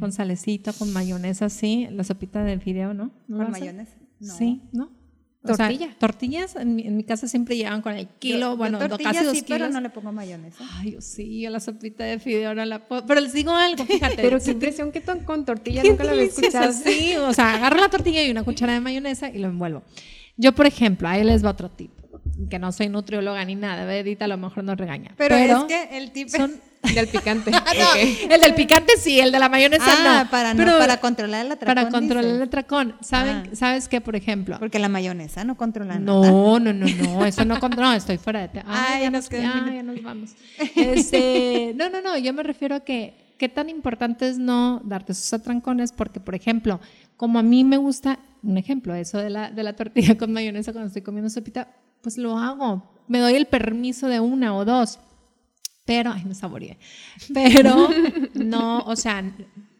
[0.00, 3.12] con salecito, con mayonesa, sí, la sopita de fideo, ¿no?
[3.28, 3.94] ¿Con mayonesa?
[4.20, 4.90] Sí, ¿no?
[5.46, 5.94] Tortilla.
[5.98, 9.80] tortillas en mi, casa siempre llegan con el kilo, bueno, casi dos sí, pero no
[9.80, 10.64] le pongo mayonesa.
[10.78, 13.04] Ay, sí, yo la sopita de fideo no la puedo.
[13.04, 14.16] Pero les digo algo, fíjate.
[14.22, 16.72] pero qué impresión que con tortilla nunca la había escuchado.
[16.72, 19.82] Sí, o sea, agarro la tortilla y una cuchara de mayonesa y lo envuelvo.
[20.36, 21.90] Yo, por ejemplo, ahí les va otro tip.
[22.48, 25.12] Que no soy nutrióloga ni nada, Edita a lo mejor nos regaña.
[25.16, 26.58] Pero, es que el tip son,
[26.92, 27.50] del picante.
[27.66, 31.74] Ah, el del picante sí, el de la mayonesa ah, Para, para controlar el atracón.
[31.74, 32.94] Para controlar el atracón.
[33.00, 33.54] ¿Saben, ah.
[33.54, 34.58] ¿Sabes qué, por ejemplo?
[34.58, 36.32] Porque la mayonesa no controla no, nada.
[36.32, 37.90] No, no, no, no, eso no controla.
[37.90, 38.48] No, estoy fuera de...
[38.48, 40.32] Te ya, nos, ya, nos vamos.
[40.76, 45.12] Este, no, no, no, yo me refiero a que qué tan importante es no darte
[45.12, 46.80] esos atrancones porque, por ejemplo,
[47.16, 50.72] como a mí me gusta, un ejemplo, eso de la, de la tortilla con mayonesa
[50.72, 51.68] cuando estoy comiendo sopita,
[52.02, 52.90] pues lo hago.
[53.08, 54.98] Me doy el permiso de una o dos
[55.84, 56.78] pero, ay, me saboreé,
[57.32, 57.88] pero
[58.34, 59.22] no, o sea,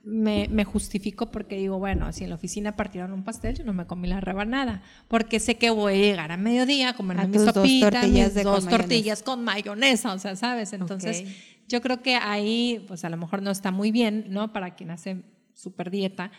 [0.05, 3.73] me, me, justifico porque digo, bueno, si en la oficina partieron un pastel, yo no
[3.73, 7.43] me comí la rebanada, porque sé que voy a llegar a mediodía a comerme mis
[7.43, 10.75] sopitas, dos tortillas, dos tortillas con mayonesa, o sea, ¿sabes?
[10.75, 11.25] Entonces,
[11.69, 14.53] yo creo que ahí, pues a lo mejor no está muy bien, ¿no?
[14.53, 15.23] Para quien hace
[15.55, 16.31] super dieta,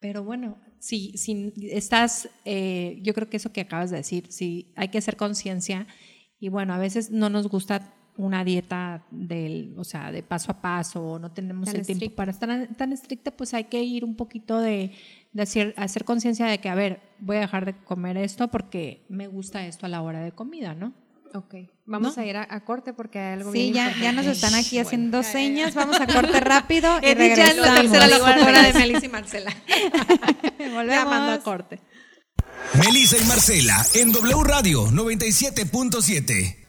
[0.00, 4.72] pero bueno, si, si estás, eh, yo creo que eso que acabas de decir, si
[4.74, 5.86] hay que hacer conciencia
[6.40, 10.60] y bueno, a veces no nos gusta una dieta del, o sea, de paso a
[10.60, 14.58] paso, no tenemos el tiempo para estar tan estricta, pues hay que ir un poquito
[14.60, 14.92] de,
[15.32, 19.04] de hacer, hacer conciencia de que, a ver, voy a dejar de comer esto porque
[19.08, 20.92] me gusta esto a la hora de comida, ¿no?
[21.34, 21.54] Ok,
[21.86, 25.22] vamos a ir a, corte porque hay algo Sí, ya, ya nos están aquí haciendo
[25.22, 27.36] señas, vamos a corte rápido y regresamos.
[27.36, 29.56] Ya es la tercera de Melissa y Marcela.
[30.74, 31.12] Volvemos.
[31.14, 31.80] a corte.
[32.74, 36.61] Melissa y Marcela en W Radio 97.7.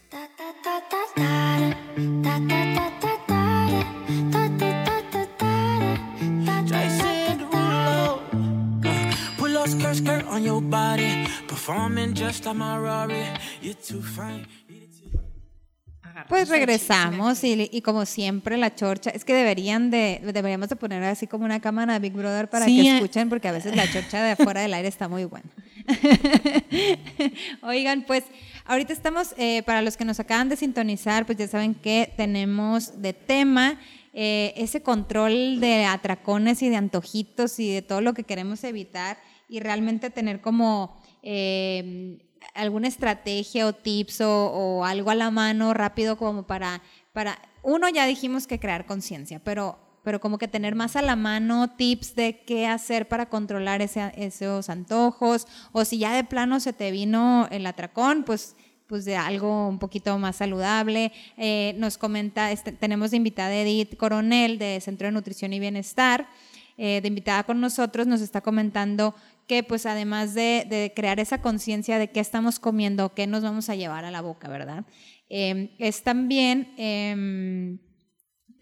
[16.28, 21.02] Pues regresamos y, y como siempre la chorcha, es que deberían de, deberíamos de poner
[21.04, 22.94] así como una cámara de Big Brother para Sí, que eh.
[22.96, 25.48] escuchen porque a veces la chorcha de afuera del aire está muy buena.
[27.62, 28.24] Oigan, pues
[28.64, 33.00] ahorita estamos, eh, para los que nos acaban de sintonizar, pues ya saben que tenemos
[33.00, 33.78] de tema
[34.12, 39.18] eh, ese control de atracones y de antojitos y de todo lo que queremos evitar
[39.48, 42.18] y realmente tener como eh,
[42.54, 47.88] alguna estrategia o tips o, o algo a la mano rápido como para, para, uno
[47.88, 52.14] ya dijimos que crear conciencia, pero, pero como que tener más a la mano tips
[52.14, 56.90] de qué hacer para controlar ese- esos antojos o si ya de plano se te
[56.92, 58.54] vino el atracón, pues
[58.86, 61.10] pues de algo un poquito más saludable.
[61.38, 66.28] Eh, nos comenta, este, tenemos de invitada Edith Coronel de Centro de Nutrición y Bienestar,
[66.76, 69.14] eh, de invitada con nosotros, nos está comentando
[69.46, 73.70] que pues además de, de crear esa conciencia de qué estamos comiendo, qué nos vamos
[73.70, 74.84] a llevar a la boca, ¿verdad?
[75.30, 77.78] Eh, es también em,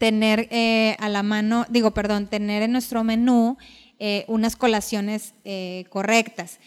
[0.03, 3.55] tener eh, a la mano, digo, perdón, tener en nuestro menú
[3.99, 6.59] eh, unas colaciones eh, correctas,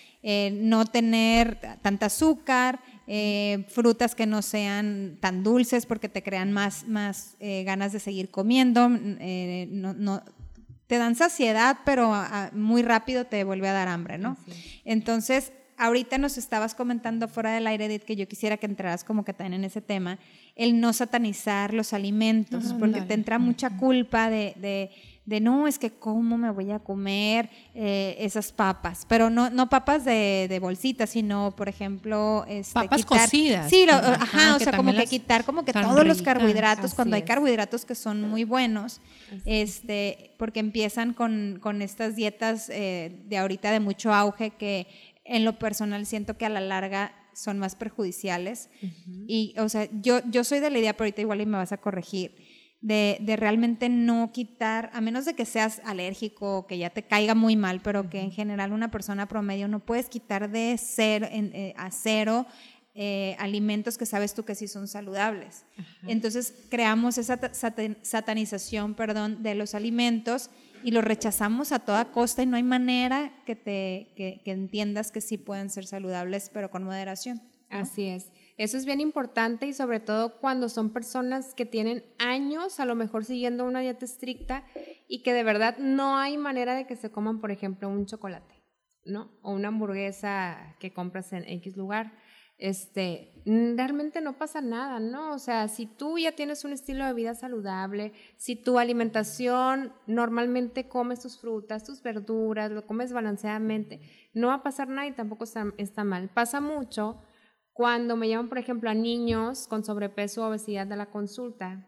[0.53, 2.81] no tener tanta azúcar,
[3.68, 8.88] frutas que no sean tan dulces porque te crean más, más ganas de seguir comiendo,
[8.88, 9.18] mm,
[9.70, 10.22] no, no-
[10.88, 14.37] te dan saciedad, pero ah, muy rápido te vuelve a dar hambre, ¿no?
[14.85, 19.24] Entonces, ahorita nos estabas comentando fuera del aire, Edith, que yo quisiera que entraras como
[19.24, 20.18] que también en ese tema,
[20.54, 24.90] el no satanizar los alimentos, porque te entra mucha culpa de, de,
[25.26, 29.68] de, no, es que cómo me voy a comer eh, esas papas, pero no, no
[29.68, 33.68] papas de, de bolsita, sino, por ejemplo, este, Papas quitar- cocidas.
[33.68, 37.16] Sí, lo- Ajá, ajá, o sea, como que quitar como que todos los carbohidratos, cuando
[37.16, 39.00] hay carbohidratos que son muy buenos,
[39.44, 44.86] este, porque empiezan con, con estas dietas eh, de ahorita de mucho auge que
[45.28, 48.70] en lo personal siento que a la larga son más perjudiciales.
[49.28, 51.72] Y, o sea, yo, yo soy de la idea, pero ahorita igual y me vas
[51.72, 52.34] a corregir,
[52.80, 57.02] de, de realmente no quitar, a menos de que seas alérgico o que ya te
[57.02, 61.26] caiga muy mal, pero que en general una persona promedio no puedes quitar de cero,
[61.30, 62.46] en- eh, a cero
[62.98, 65.64] eh, alimentos que sabes tú que sí son saludables.
[66.06, 70.48] Entonces creamos esa ta- satan- satanización, perdón, de los alimentos
[70.87, 75.11] y los rechazamos a toda costa y no hay manera que te que, que entiendas
[75.11, 77.42] que sí pueden ser saludables, pero con moderación.
[77.70, 78.31] Así es.
[78.57, 82.94] Eso es bien importante y sobre todo cuando son personas que tienen años a lo
[82.94, 84.64] mejor siguiendo una dieta estricta
[85.09, 88.62] y que de verdad no hay manera de que se coman, por ejemplo, un chocolate,
[89.05, 89.33] ¿no?
[89.42, 92.12] O una hamburguesa que compras en X lugar.
[92.59, 95.35] Este, realmente no pasa nada, ¿no?
[95.35, 100.88] O sea, si tú ya tienes un estilo de vida saludable, si tu alimentación normalmente
[100.88, 104.01] comes tus frutas, tus verduras, lo comes balanceadamente,
[104.33, 106.29] no va a pasar nada y tampoco está, está mal.
[106.29, 107.23] Pasa mucho
[107.73, 111.87] cuando me llaman, por ejemplo, a niños con sobrepeso o obesidad de la consulta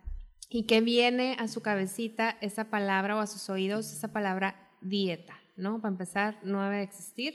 [0.51, 5.39] y que viene a su cabecita esa palabra o a sus oídos esa palabra dieta,
[5.57, 5.81] ¿no?
[5.81, 7.35] Para empezar, no debe de existir.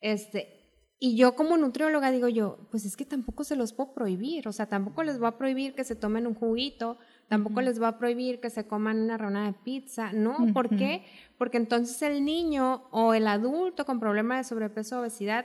[0.00, 0.61] Este,
[1.04, 4.52] y yo como nutrióloga digo yo, pues es que tampoco se los puedo prohibir, o
[4.52, 7.98] sea, tampoco les voy a prohibir que se tomen un juguito, tampoco les voy a
[7.98, 10.36] prohibir que se coman una ronda de pizza, ¿no?
[10.54, 11.02] ¿Por qué?
[11.38, 15.44] Porque entonces el niño o el adulto con problema de sobrepeso o obesidad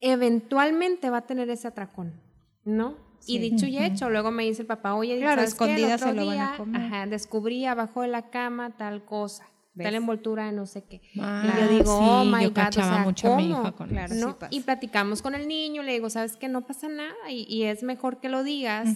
[0.00, 2.18] eventualmente va a tener ese atracón,
[2.64, 2.96] ¿no?
[3.26, 5.66] Y dicho y hecho, luego me dice el papá, oye, Claro, otro
[5.98, 6.80] se lo van a comer.
[6.80, 9.44] Ajá, descubrí abajo de la cama tal cosa,
[9.78, 9.84] ¿Ves?
[9.86, 11.00] tal envoltura de no sé qué.
[11.18, 13.50] Ah, y yo digo, sí, oh my yo God, cachaba o sea, mucho a mi
[13.50, 13.62] ¿cómo?
[13.62, 14.36] hija con Claro, ¿no?
[14.40, 16.48] sí y platicamos con el niño, le digo, ¿sabes qué?
[16.48, 18.88] No pasa nada y, y es mejor que lo digas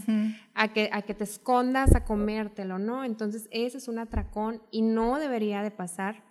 [0.55, 3.05] a, que, a que te escondas a comértelo, ¿no?
[3.05, 6.25] Entonces, ese es un atracón y no debería de pasar.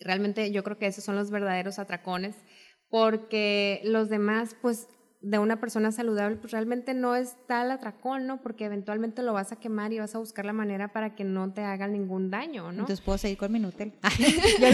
[0.00, 2.36] Realmente yo creo que esos son los verdaderos atracones
[2.88, 4.88] porque los demás, pues
[5.22, 8.40] de una persona saludable, pues realmente no es tal atracón, ¿no?
[8.42, 11.52] Porque eventualmente lo vas a quemar y vas a buscar la manera para que no
[11.52, 12.80] te haga ningún daño, ¿no?
[12.82, 13.92] Entonces puedo seguir con mi Nutel.
[14.60, 14.68] yo,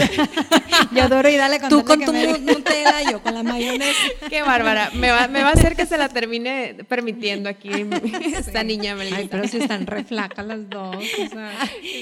[0.95, 3.97] yo duro y dale con Tú con tu me- nu- Nutella, yo con la mayonesa.
[4.29, 4.89] Qué bárbara.
[4.93, 7.69] Me va, me va a hacer que se la termine permitiendo aquí
[8.35, 9.17] esta niña Melissa.
[9.17, 10.95] Ay, pero si están re flacas las dos.
[10.97, 11.51] O sea,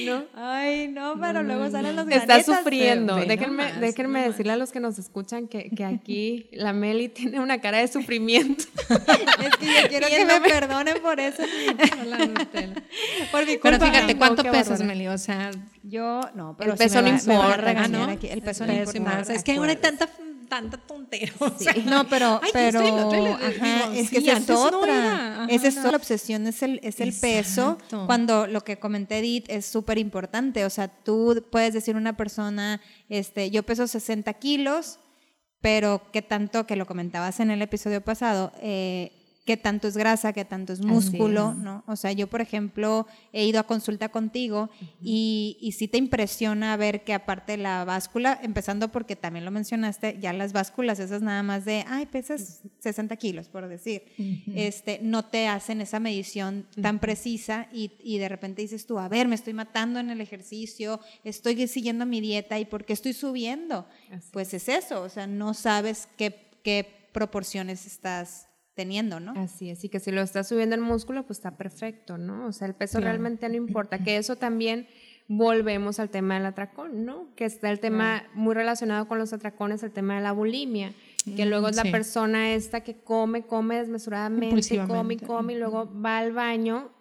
[0.06, 0.24] ¿no?
[0.36, 2.58] Ay, no, pero luego salen los Está granitas.
[2.58, 3.16] sufriendo.
[3.18, 4.28] Déjenme, nomás, déjenme nomás.
[4.32, 7.88] decirle a los que nos escuchan que, que aquí la Meli tiene una cara de
[7.88, 8.31] sufrimiento.
[9.41, 11.44] Es que yo quiero que me perdonen por eso.
[13.32, 13.86] Por mi Pero culpa.
[13.91, 14.82] fíjate, no, ¿cuánto qué pesas.
[14.82, 15.08] Meli?
[15.08, 15.52] O sea,
[15.84, 18.04] Yo, no, pero El peso me no importa, ¿no?
[18.06, 18.28] aquí.
[18.28, 19.20] El peso no peso y importa.
[19.20, 19.30] más.
[19.30, 20.10] Es que ahora hay tanta,
[20.50, 21.32] tanta tontera.
[21.39, 24.10] o sea, No, pero, Ay, pero, esto y lo otro, y lo- ajá, digo, es
[24.10, 25.34] que sí, esa es no otra.
[25.44, 25.82] ajá, esa es no.
[25.82, 25.91] otra.
[25.91, 27.78] La obsesión es el, es el peso.
[28.06, 30.65] Cuando lo que comenté Edith es súper importante.
[30.65, 35.00] O sea, tú puedes decir a una persona, este, yo peso 60 kilos
[35.62, 39.12] pero qué tanto, que lo comentabas en el episodio pasado, eh,
[39.46, 41.84] qué tanto es grasa, qué tanto es músculo, ¿no?
[41.88, 44.70] O sea, yo, por ejemplo, he ido a consulta contigo
[45.02, 49.50] y, y sí te impresiona ver que aparte de la báscula, empezando porque también lo
[49.50, 54.04] mencionaste, ya las básculas, esas nada más de, ay, pesas 60 kilos, por decir,
[54.54, 59.10] este, no te hacen esa medición tan precisa y, y, de repente dices tú, a
[59.10, 63.14] ver, me estoy matando en el ejercicio, estoy siguiendo mi dieta y ¿por qué estoy
[63.14, 63.88] subiendo?
[64.32, 69.34] Pues es eso, o sea, no sabes qué, qué proporciones estás teniendo, ¿no?
[69.36, 72.48] Así es, y que si lo está subiendo el músculo, pues está perfecto, ¿no?
[72.48, 74.88] O sea, el peso realmente no importa, que eso también
[75.28, 77.34] volvemos al tema del atracón, ¿no?
[77.36, 80.94] Que está el tema muy relacionado con los atracones, el tema de la bulimia,
[81.36, 85.90] que luego es la persona esta que come, come desmesuradamente, come y come y luego
[86.02, 86.92] va al baño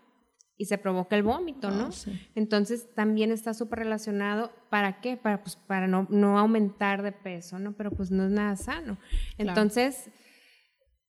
[0.56, 1.88] y se provoca el vómito, ¿no?
[1.88, 5.16] Ah, Entonces también está súper relacionado, ¿para qué?
[5.16, 7.72] Para, pues, para no, no, aumentar de peso, ¿no?
[7.72, 8.98] Pero pues no es nada sano.
[9.38, 10.10] Entonces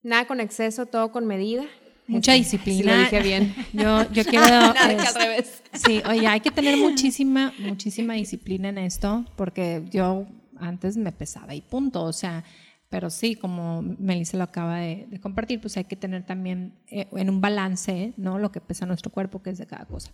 [0.03, 1.63] Nada con exceso, todo con medida.
[2.07, 2.95] Mucha este, disciplina.
[2.95, 3.55] lo dije bien.
[3.73, 4.45] Yo, yo quiero.
[4.45, 5.63] Nada al revés.
[5.73, 10.25] Sí, oye, hay que tener muchísima, muchísima disciplina en esto, porque yo
[10.57, 12.03] antes me pesaba y punto.
[12.03, 12.43] O sea,
[12.89, 17.29] pero sí, como Melissa lo acaba de, compartir, pues hay que tener también eh, en
[17.29, 18.37] un balance, ¿no?
[18.37, 20.11] Lo que pesa nuestro cuerpo, que es de cada cosa.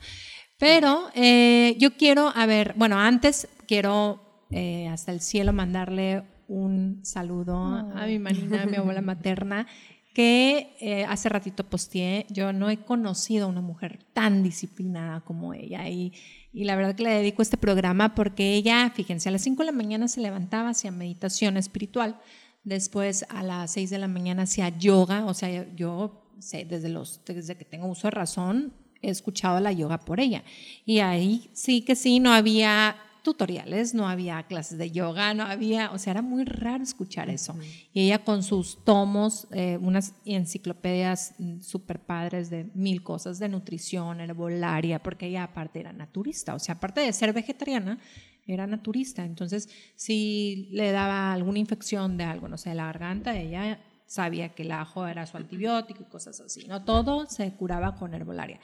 [0.59, 6.99] Pero eh, yo quiero, a ver, bueno, antes quiero eh, hasta el cielo mandarle un
[7.03, 9.67] saludo a mi manina, a mi abuela materna,
[10.13, 15.53] que eh, hace ratito posteé, yo no he conocido a una mujer tan disciplinada como
[15.53, 16.11] ella y,
[16.51, 19.67] y, la verdad que le dedico este programa porque ella, fíjense, a las 5 de
[19.67, 22.19] la mañana se levantaba hacia meditación espiritual,
[22.63, 27.21] después a las 6 de la mañana hacía yoga, o sea, yo sé, desde, los,
[27.25, 30.43] desde que tengo uso de razón he escuchado la yoga por ella.
[30.85, 32.95] Y ahí sí que sí, no había
[33.27, 37.57] tutoriales, no había clases de yoga, no había, o sea, era muy raro escuchar eso.
[37.91, 43.49] Y ella con sus tomos, eh, unas enciclopedias mm, súper padres de mil cosas, de
[43.49, 47.99] nutrición, herbolaria, porque ella aparte era naturista, o sea, aparte de ser vegetariana,
[48.45, 49.25] era naturista.
[49.25, 54.63] Entonces, si le daba alguna infección de algo, no sé, la garganta, ella sabía que
[54.63, 56.85] el ajo era su antibiótico y cosas así, ¿no?
[56.85, 58.61] Todo se curaba con herbolaria.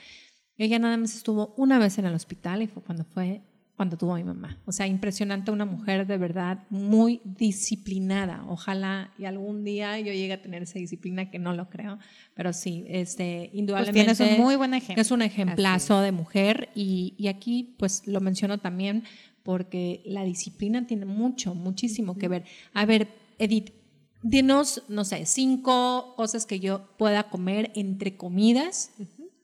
[0.55, 3.41] Ella nada más estuvo una vez en el hospital y fue cuando fue
[3.75, 4.59] cuando tuvo a mi mamá.
[4.65, 8.45] O sea, impresionante una mujer de verdad muy disciplinada.
[8.47, 11.97] Ojalá y algún día yo llegue a tener esa disciplina que no lo creo,
[12.35, 15.01] pero sí, este, indudablemente pues tienes un muy buen ejemplo.
[15.01, 19.03] Es un ejemplazo de mujer y, y, aquí pues lo menciono también
[19.41, 22.45] porque la disciplina tiene mucho, muchísimo que ver.
[22.73, 23.07] A ver,
[23.39, 23.71] Edith,
[24.21, 28.91] dinos, no sé, cinco cosas que yo pueda comer entre comidas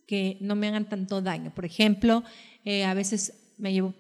[0.07, 1.53] que no me hagan tanto daño.
[1.53, 2.23] Por ejemplo,
[2.65, 3.93] eh, a veces me llevo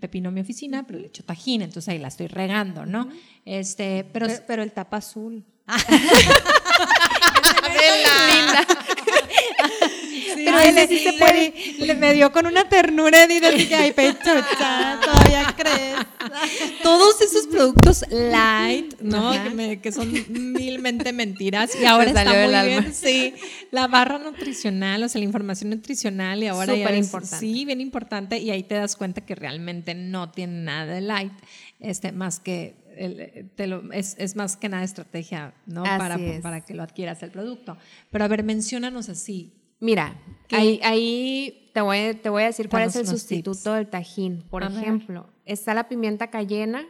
[0.00, 3.08] pepino a mi oficina, pero le echo tajín, entonces ahí la estoy regando, ¿no?
[3.44, 5.44] Este, pero, pero, el tapa azul.
[8.28, 8.66] linda.
[10.44, 11.54] pero ese sí se puede.
[11.78, 15.96] Le, me dio con una ternura y dije, ay, pechucha, todavía crees.
[16.82, 19.32] Todos esos productos light, ¿no?
[19.80, 21.70] Que, son milmente mentiras.
[21.80, 22.94] Y ahora está muy bien.
[22.94, 23.34] Sí,
[23.70, 27.38] la barra nutricional, o sea, la información nutricional y ahora Súper importante.
[27.38, 28.38] Sí, bien importante.
[28.38, 31.32] Y ahí te das cuenta que realmente no tiene nada de light,
[31.80, 32.74] este, más que
[33.54, 35.82] te lo, es, es, más que nada estrategia, ¿no?
[35.82, 37.76] para, para que lo adquieras el producto.
[38.10, 40.16] Pero a ver, menciónanos así, Mira,
[40.50, 44.42] ahí, ahí, te, voy, te voy a decir cuál es el sustituto del tajín.
[44.48, 46.86] Por ejemplo, está la pimienta cayena.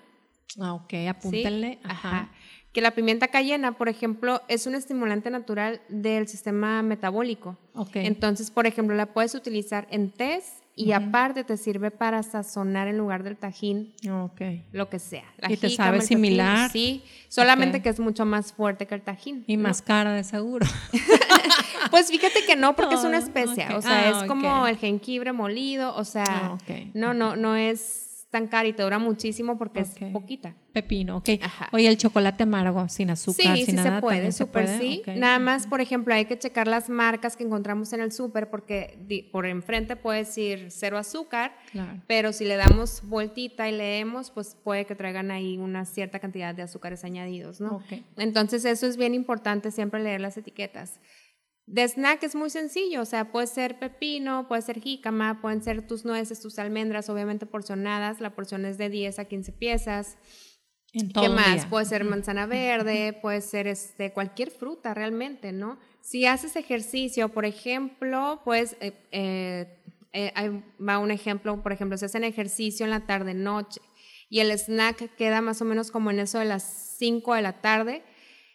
[0.61, 1.79] Ah, ok, apúntenle.
[1.83, 2.31] Ajá.
[2.72, 7.57] Que la pimienta cayena, por ejemplo, es un estimulante natural del sistema metabólico.
[7.75, 8.07] Okay.
[8.07, 12.99] Entonces, por ejemplo, la puedes utilizar en test y aparte te sirve para sazonar en
[12.99, 14.62] lugar del tajín okay.
[14.73, 15.25] lo que sea.
[15.49, 16.71] y te sabe similar.
[16.71, 19.43] sí, solamente que es mucho más fuerte que el tajín.
[19.47, 20.67] Y más cara de seguro.
[21.91, 23.75] pues fíjate que no, porque es una especia.
[23.75, 25.97] O sea, es ah, como el jengibre molido.
[25.97, 26.59] O sea, ah,
[26.93, 28.06] no, no, no es
[28.37, 30.55] tan cara y te dura muchísimo porque es poquita.
[30.75, 31.31] Pepino, ok.
[31.72, 33.96] Oye, el chocolate amargo, sin azúcar, sí, sin sí nada.
[33.96, 35.03] Se puede, súper sí.
[35.16, 38.99] Nada más, por ejemplo, hay que checar las marcas que encontramos en el súper porque
[39.33, 41.57] por enfrente puede decir cero azúcar,
[42.07, 46.55] pero si le damos vueltita y leemos, pues puede que traigan ahí una cierta cantidad
[46.55, 47.83] de azúcares añadidos, ¿no?
[48.18, 51.01] Entonces eso es bien importante siempre leer las etiquetas.
[51.66, 55.85] De snack es muy sencillo, o sea, puede ser pepino, puede ser jícama, pueden ser
[55.85, 60.16] tus nueces, tus almendras, obviamente porcionadas, la porción es de 10 a 15 piezas.
[60.92, 61.66] ¿Qué más?
[61.66, 65.79] Puede ser manzana verde, puede ser este, cualquier fruta realmente, ¿no?
[66.00, 72.05] Si haces ejercicio, por ejemplo, pues eh, eh, eh, va un ejemplo, por ejemplo, si
[72.05, 73.80] hacen ejercicio en la tarde-noche
[74.30, 77.61] y el snack queda más o menos como en eso de las 5 de la
[77.61, 78.05] tarde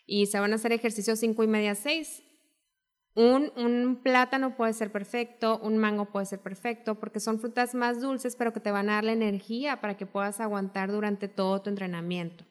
[0.07, 2.23] y se van a hacer ejercicios 5 y media, 6.
[3.13, 7.99] Un, un, plátano puede ser perfecto, un mango puede ser perfecto, porque son frutas más
[7.99, 11.61] dulces, pero que te van a dar la energía para que puedas aguantar durante todo
[11.61, 12.45] tu entrenamiento.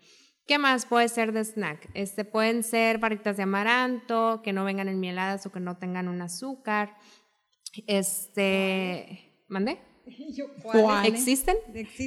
[0.46, 1.88] ¿Qué más puede ser de snack?
[1.94, 6.20] Este, pueden ser barritas de amaranto, que no vengan enmieladas o que no tengan un
[6.20, 6.96] azúcar.
[7.86, 9.78] Este, ¿mandé?
[11.04, 11.56] ¿Existen?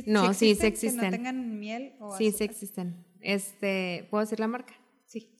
[0.06, 1.00] No, sí, sí existen.
[1.00, 3.06] Que no tengan miel o Sí, sí existen.
[3.22, 4.74] Este, ¿puedo decir la marca?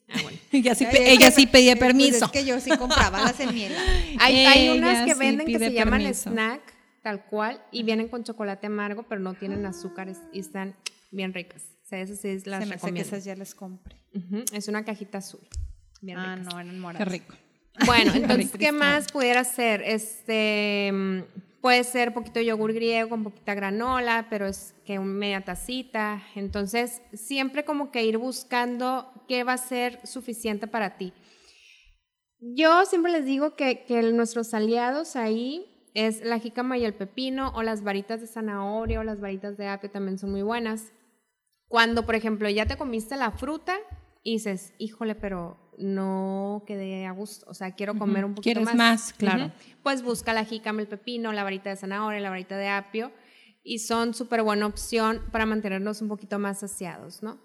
[0.10, 0.38] Ah, bueno.
[0.52, 2.26] ella sí, ella sí pedía Pues permiso.
[2.26, 3.84] es que yo sí compraba las enmieladas.
[4.20, 6.62] Hay, hay unas que sí venden que se llaman snack,
[7.02, 10.76] tal cual, y vienen con chocolate amargo, pero no tienen azúcares y están
[11.12, 11.64] bien ricas.
[11.84, 13.08] O sea, esas sí las Se me hace que recomiendo.
[13.08, 13.98] esas ya las compré.
[14.54, 15.42] Es una cajita azul.
[16.02, 16.54] Bien Ah, ricas.
[16.54, 17.08] no, eran Qué moradas.
[17.08, 17.36] rico.
[17.86, 19.82] Bueno, entonces, ¿qué más pudiera ser?
[19.84, 21.20] Este, mm,
[21.64, 26.22] puede ser poquito yogur griego con poquita granola, pero es que media tacita.
[26.36, 31.14] Entonces, siempre como que ir buscando qué va a ser suficiente para ti.
[32.42, 37.54] Yo siempre les digo que, que nuestros aliados ahí es la jícama y el pepino,
[37.56, 40.92] o las varitas de zanahoria o las varitas de apio también son muy buenas.
[41.70, 43.78] Cuando, por ejemplo, ya te comiste la fruta
[44.32, 48.76] dices, híjole, pero no quedé a gusto, o sea, quiero comer un poquito ¿Quieres más.
[48.76, 49.14] más?
[49.14, 49.52] Claro.
[49.82, 53.12] Pues busca la jícama, el pepino, la varita de zanahoria, la varita de apio,
[53.64, 57.40] y son súper buena opción para mantenernos un poquito más saciados, ¿no?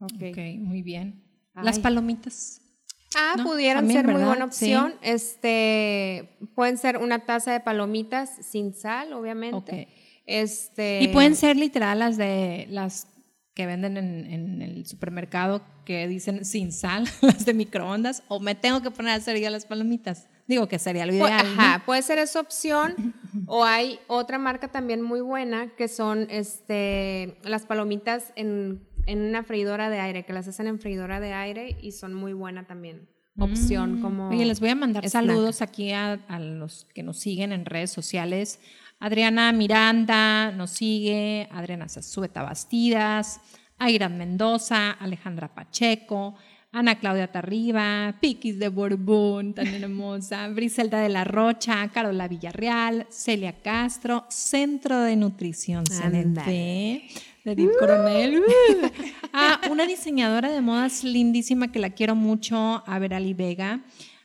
[0.00, 1.22] Ok, muy bien.
[1.54, 2.60] Las palomitas.
[3.16, 3.44] Ah, ¿no?
[3.44, 4.26] pudieran También, ser muy ¿verdad?
[4.28, 4.74] buena Sí.
[4.74, 4.94] opción.
[5.02, 9.56] Este, pueden ser una taza de palomitas sin sal, obviamente.
[9.56, 9.88] Ok.
[10.26, 13.06] Este, Y pueden ser literal las de las
[13.54, 18.54] que venden en, en el supermercado que dicen sin sal, las de microondas, o me
[18.54, 20.28] tengo que poner a hacer yo las palomitas.
[20.46, 21.46] Digo que sería lo Pu- ideal.
[21.58, 23.14] ajá, puede ser esa opción.
[23.46, 29.42] o hay otra marca también muy buena que son este, las palomitas en, en una
[29.42, 33.08] freidora de aire, que las hacen en freidora de aire y son muy buena también.
[33.38, 34.28] Opción como.
[34.28, 34.32] Mm.
[34.32, 35.12] Oye, les voy a mandar snack.
[35.12, 38.60] saludos aquí a, a los que nos siguen en redes sociales.
[39.00, 43.40] Adriana Miranda nos sigue, Adriana Zazueta Bastidas,
[43.78, 46.36] Airan Mendoza, Alejandra Pacheco,
[46.72, 53.52] Ana Claudia Tarriba, Piquis de Borbón, tan hermosa, Briselda de la Rocha, Carola Villarreal, Celia
[53.62, 57.02] Castro, Centro de Nutrición CNT,
[57.44, 58.42] de Edith Coronel.
[59.36, 63.80] Ah, una diseñadora de modas lindísima que la quiero mucho, a Verali Vega,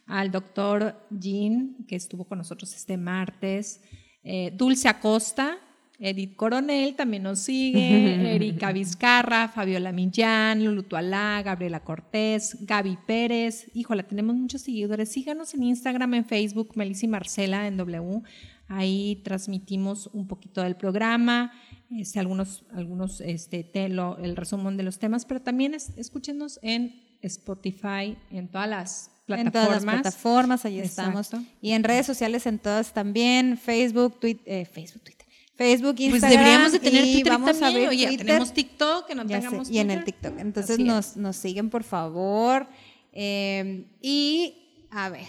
[0.06, 3.82] al doctor Jean, que estuvo con nosotros este martes,
[4.24, 5.58] eh, Dulce Acosta,
[6.02, 13.70] Edith Coronel también nos sigue, Erika Vizcarra, Fabiola Millán, Lulu Tualá, Gabriela Cortés, Gaby Pérez.
[13.74, 15.12] Híjola, tenemos muchos seguidores.
[15.12, 18.22] Síganos en Instagram, en Facebook, Melissa y Marcela en W.
[18.70, 21.52] Ahí transmitimos un poquito del programa,
[21.92, 28.18] este, algunos, algunos este, el resumen de los temas, pero también es- escúchenos en Spotify,
[28.32, 29.46] en todas las plataformas.
[29.46, 31.20] En todas las plataformas, ahí Exacto.
[31.20, 31.48] estamos.
[31.62, 35.28] Y en redes sociales, en todas también, Facebook, Twitter, Facebook, Twitter.
[35.56, 36.40] Facebook, Pues Instagram.
[36.40, 38.26] deberíamos de tener y Twitter vamos a abrir Oye, Twitter.
[38.26, 40.04] tenemos TikTok, que no Ya sé, y en el.
[40.06, 40.40] TikTok.
[40.40, 42.68] Entonces nos, nos siguen, por favor.
[43.12, 45.26] Eh, y, a ver,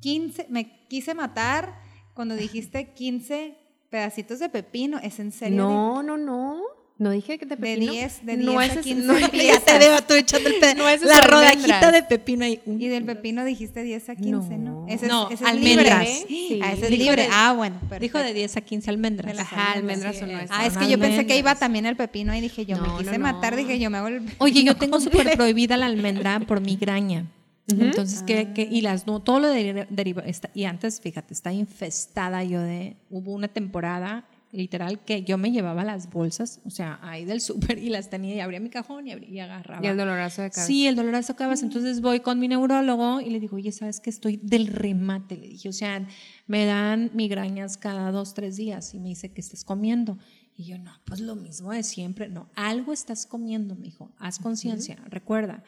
[0.00, 1.80] 15, me quise matar
[2.14, 3.56] cuando dijiste 15
[3.90, 4.98] pedacitos de pepino.
[5.02, 5.56] ¿Es en serio?
[5.56, 6.60] No, no, no.
[7.00, 7.92] No dije que te De pepino.
[7.92, 9.64] 10, de no 10 a ese- 15 no, piezas.
[9.66, 11.30] Ya te veo tú echando el pe- No, es la almendras.
[11.30, 12.60] rodajita de pepino ahí.
[12.66, 14.80] Y del pepino dijiste 10 a 15, ¿no?
[14.80, 14.86] No.
[14.88, 16.00] Ese es, No, ese es almendras.
[16.08, 16.24] libre.
[16.26, 16.58] Sí.
[16.60, 17.22] Ah, ese es Dijo libre.
[17.22, 17.76] de- ah, bueno.
[17.82, 18.18] Dijo perfecto.
[18.18, 19.28] de 10 a 15 almendras.
[19.30, 20.50] De las Ajá, almendras Sí, o no es.
[20.52, 21.58] Ah, es que yo pensé que iba almendras.
[21.60, 23.22] también el pepino y dije yo, No, me quise no.
[23.22, 27.26] matar, dije yo me hago el Oye, yo tengo súper prohibida la almendra por migraña.
[27.68, 31.52] Entonces, que, que- y las no, todo lo de, deriva, está, y antes, fíjate, está
[31.52, 36.98] infestada yo de, hubo una temporada literal que yo me llevaba las bolsas, o sea,
[37.02, 39.84] ahí del súper y las tenía y abría mi cajón y, abría, y agarraba.
[39.84, 40.66] Y el dolorazo de cabeza.
[40.66, 41.66] Sí, el dolorazo de cabeza.
[41.66, 45.36] Entonces voy con mi neurólogo y le digo, oye, ¿sabes que estoy del remate?
[45.36, 46.06] Le dije, o sea,
[46.46, 48.94] me dan migrañas cada dos, tres días.
[48.94, 50.16] Y me dice, ¿qué estás comiendo?
[50.56, 52.30] Y yo, no, pues lo mismo de siempre.
[52.30, 55.62] No, algo estás comiendo, me dijo, haz conciencia, recuerda.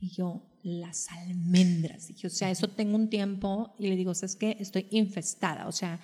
[0.00, 2.08] Y yo, las almendras.
[2.08, 4.56] Dije, o sea, eso tengo un tiempo y le digo, ¿sabes qué?
[4.60, 6.00] Estoy infestada, o sea,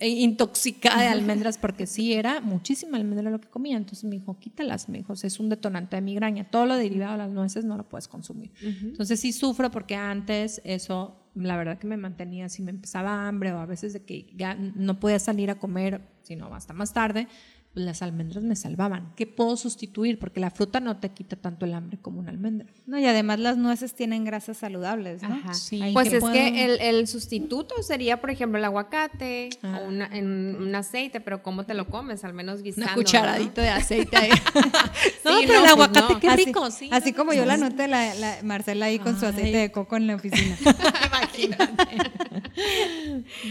[0.00, 3.76] eh, intoxicada de almendras porque sí era muchísima almendra lo que comía.
[3.76, 6.50] Entonces me dijo, quítalas, me dijo, es un detonante de migraña.
[6.50, 8.52] Todo lo derivado de las nueces no lo puedes consumir.
[8.60, 13.52] Entonces sí sufro porque antes eso, la verdad que me mantenía, si me empezaba hambre
[13.52, 17.28] o a veces de que ya no podía salir a comer, sino hasta más tarde,
[17.76, 19.12] pues las almendras me salvaban.
[19.16, 20.18] ¿Qué puedo sustituir?
[20.18, 22.66] Porque la fruta no te quita tanto el hambre como una almendra.
[22.86, 25.34] No, y además las nueces tienen grasas saludables, ¿no?
[25.34, 25.52] Ajá.
[25.52, 26.32] Sí, pues ¿qué es puedo?
[26.32, 29.80] que el, el sustituto sería, por ejemplo, el aguacate Ah.
[29.82, 32.24] o una- en un aceite, pero ¿cómo te lo comes?
[32.24, 32.86] Al menos guisando.
[32.86, 34.30] Una cucharadita de aceite ahí.
[35.24, 36.20] no, Sí, pero no, el pues aguacate, no.
[36.20, 36.88] qué Así- rico, sí.
[36.90, 37.16] Así ¿no?
[37.18, 40.14] como yo la noté, la, la Marcela ahí con su aceite de coco en la
[40.14, 40.56] oficina.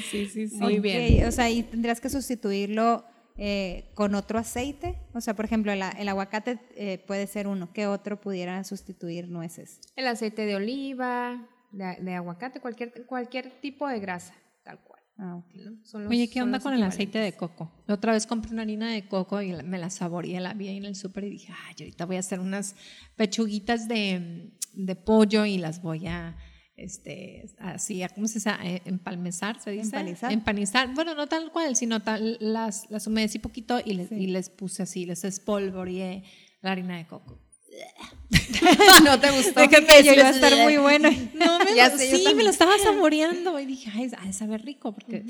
[0.09, 0.55] Sí, sí, sí.
[0.55, 1.27] Muy bien.
[1.27, 3.05] O sea, y tendrías que sustituirlo
[3.37, 4.97] eh, con otro aceite.
[5.13, 7.71] O sea, por ejemplo, el, aguacate eh, puede ser uno.
[7.73, 9.79] ¿Qué otro pudiera sustituir nueces?
[9.95, 14.33] El aceite de oliva, de, de aguacate, cualquier, cualquier tipo de grasa,
[14.63, 15.01] tal cual.
[15.17, 15.55] Ah, ok.
[15.55, 15.85] ¿no?
[15.85, 17.71] Son los- Oye, ¿qué son onda los con el aceite de coco?
[17.87, 20.77] La otra vez compré una harina de coco y me la saboreé, la vi ahí
[20.77, 22.75] en el súper y dije, ay, ahorita voy a hacer unas
[23.15, 26.35] pechuguitas de, de pollo y las voy a,
[26.77, 28.49] este, así, ¿cómo se dice?
[28.49, 29.85] A Empalmezar, se dice.
[29.85, 30.31] Empanizar.
[30.31, 30.93] Empanizar.
[30.93, 34.83] Bueno, no tal cual, sino tal, las, las humedecí poquito y les, y les puse
[34.83, 36.23] así, les espolvoreé
[36.61, 37.39] la harina de coco.
[39.03, 39.59] ¿No te gustó?
[39.59, 41.09] Déjame Yo iba a estar muy bueno.
[41.33, 44.63] No, me lo- sé, sí, me lo estaba saboreando y dije, ay, ha de saber
[44.63, 45.25] rico, porque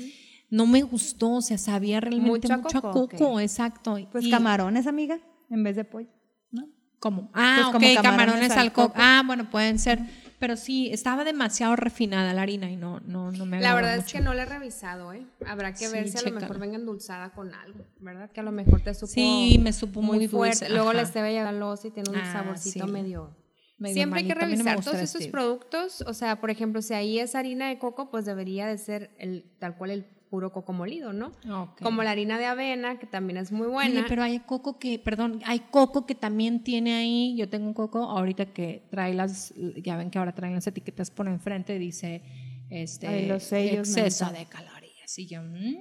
[0.50, 3.98] no me gustó, o sea, sabía realmente Mucho a mucho, a coco, coco, exacto.
[4.12, 5.18] Pues Y- camarones, amiga,
[5.50, 6.08] en vez de pollo.
[6.52, 6.68] ¿no?
[7.00, 7.30] ¿Cómo?
[7.34, 8.88] Ah, Pues como camarones camarones al al coco.
[8.88, 9.00] coco.
[9.02, 9.98] Ah, bueno, pueden ser.
[10.38, 14.12] Pero sí, estaba demasiado refinada la harina y no, no, no me La verdad es
[14.12, 15.26] que no la he revisado, ¿eh?
[15.46, 18.30] Habrá que Sí, ver si a lo mejor venga endulzada con algo, ¿verdad?
[18.30, 20.66] Que a lo mejor te supo Sí, me supo muy fuerte.
[20.66, 22.92] dulce, Luego la stevia galosa y tiene un Ah, saborcito sí.
[22.92, 23.34] medio...
[23.78, 26.00] Medio Siempre hay que no revisar todos esos productos.
[26.06, 29.54] O sea, por ejemplo, si ahí es harina de coco, pues debería de ser el
[29.58, 30.06] tal cual el
[30.36, 31.32] puro coco molido, ¿no?
[31.80, 34.00] Como la harina de avena, que también es muy buena.
[34.00, 37.72] Oye, pero hay coco que, perdón, hay coco que también tiene ahí, yo tengo un
[37.72, 42.20] coco ahorita que trae las, ya ven que ahora traen las etiquetas por enfrente, dice,
[42.68, 44.44] este, Ay, los sellos, exceso mental.
[44.44, 45.18] de calorías.
[45.18, 45.76] Y yo, mm,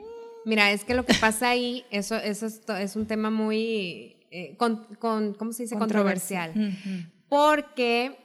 [0.45, 2.45] Mira, es que lo que pasa ahí, eso, eso
[2.77, 5.75] es, un tema muy, eh, con, con- ¿cómo se dice?
[5.77, 6.53] Controversial.
[6.53, 7.11] Controversial.
[7.27, 8.17] Porque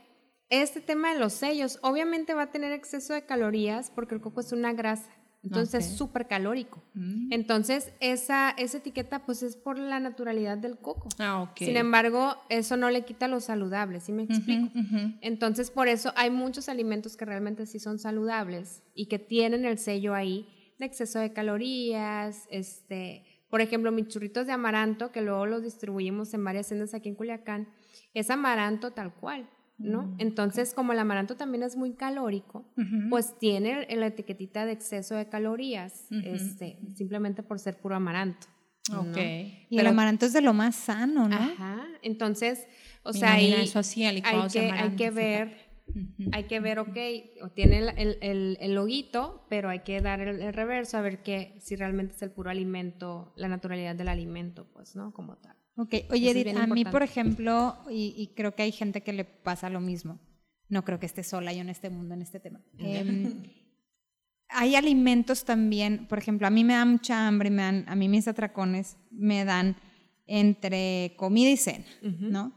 [0.50, 4.40] este tema de los sellos, obviamente va a tener exceso de calorías porque el coco
[4.40, 5.10] es una grasa.
[5.42, 6.82] Entonces es súper calórico.
[6.94, 7.32] Mm.
[7.32, 11.08] Entonces, esa, esa etiqueta pues es por la naturalidad del coco.
[11.18, 11.58] Ah, ok.
[11.58, 14.70] Sin embargo, eso no le quita lo saludable, ¿sí me explico?
[15.22, 19.78] Entonces, por eso hay muchos alimentos que realmente sí son saludables y que tienen el
[19.78, 20.46] sello ahí
[20.78, 26.32] de exceso de calorías, este, por ejemplo, mis churritos de amaranto, que luego los distribuimos
[26.34, 27.68] en varias tiendas aquí en Culiacán,
[28.14, 29.48] es amaranto tal cual,
[29.80, 30.14] ¿no?
[30.18, 32.64] Entonces, como el amaranto también es muy calórico,
[33.08, 38.46] pues tiene la etiquetita de exceso de calorías, este, simplemente por ser puro amaranto.
[38.92, 39.02] ¿no?
[39.02, 39.16] Ok.
[39.70, 41.36] Y el amaranto es de lo más sano, ¿no?
[41.36, 41.86] Ajá.
[42.02, 42.66] Entonces,
[43.02, 43.82] o sea, eso
[44.24, 45.70] hay que, hay que ver,
[46.32, 46.96] hay que ver, ok,
[47.42, 51.00] o tiene el, el, el- el loguito, pero hay que dar el, el reverso a
[51.02, 55.12] ver que si realmente es el puro alimento, la naturalidad del alimento, pues, ¿no?
[55.12, 55.56] Como tal.
[55.76, 59.24] Ok, oye Edith, a mí, por ejemplo, y, y creo que hay gente que le
[59.24, 60.18] pasa lo mismo,
[60.68, 62.60] no creo que esté sola yo en este mundo, en este tema.
[62.78, 63.42] Em,
[64.48, 68.08] hay alimentos también, por ejemplo, a mí me da mucha hambre, me dan, a mí
[68.08, 69.76] mis atracones me dan
[70.26, 72.52] entre comida y cena, ¿no?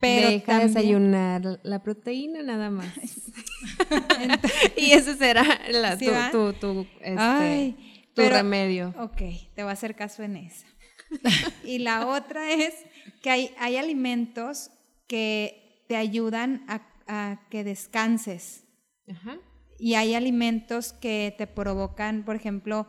[0.00, 2.86] Pero Deja también- desayunar la proteína nada más.
[4.76, 6.30] y ese será la- ¿Sí tu, va?
[6.30, 7.72] tu, tu, este, Ay,
[8.14, 8.94] tu pero- remedio.
[9.00, 9.16] Ok,
[9.54, 10.66] te voy a hacer caso en esa.
[11.64, 12.74] y la otra es
[13.22, 14.70] que hay, hay alimentos
[15.06, 18.64] que te ayudan a, a que descanses.
[19.10, 19.38] Ajá.
[19.78, 22.88] Y hay alimentos que te provocan, por ejemplo,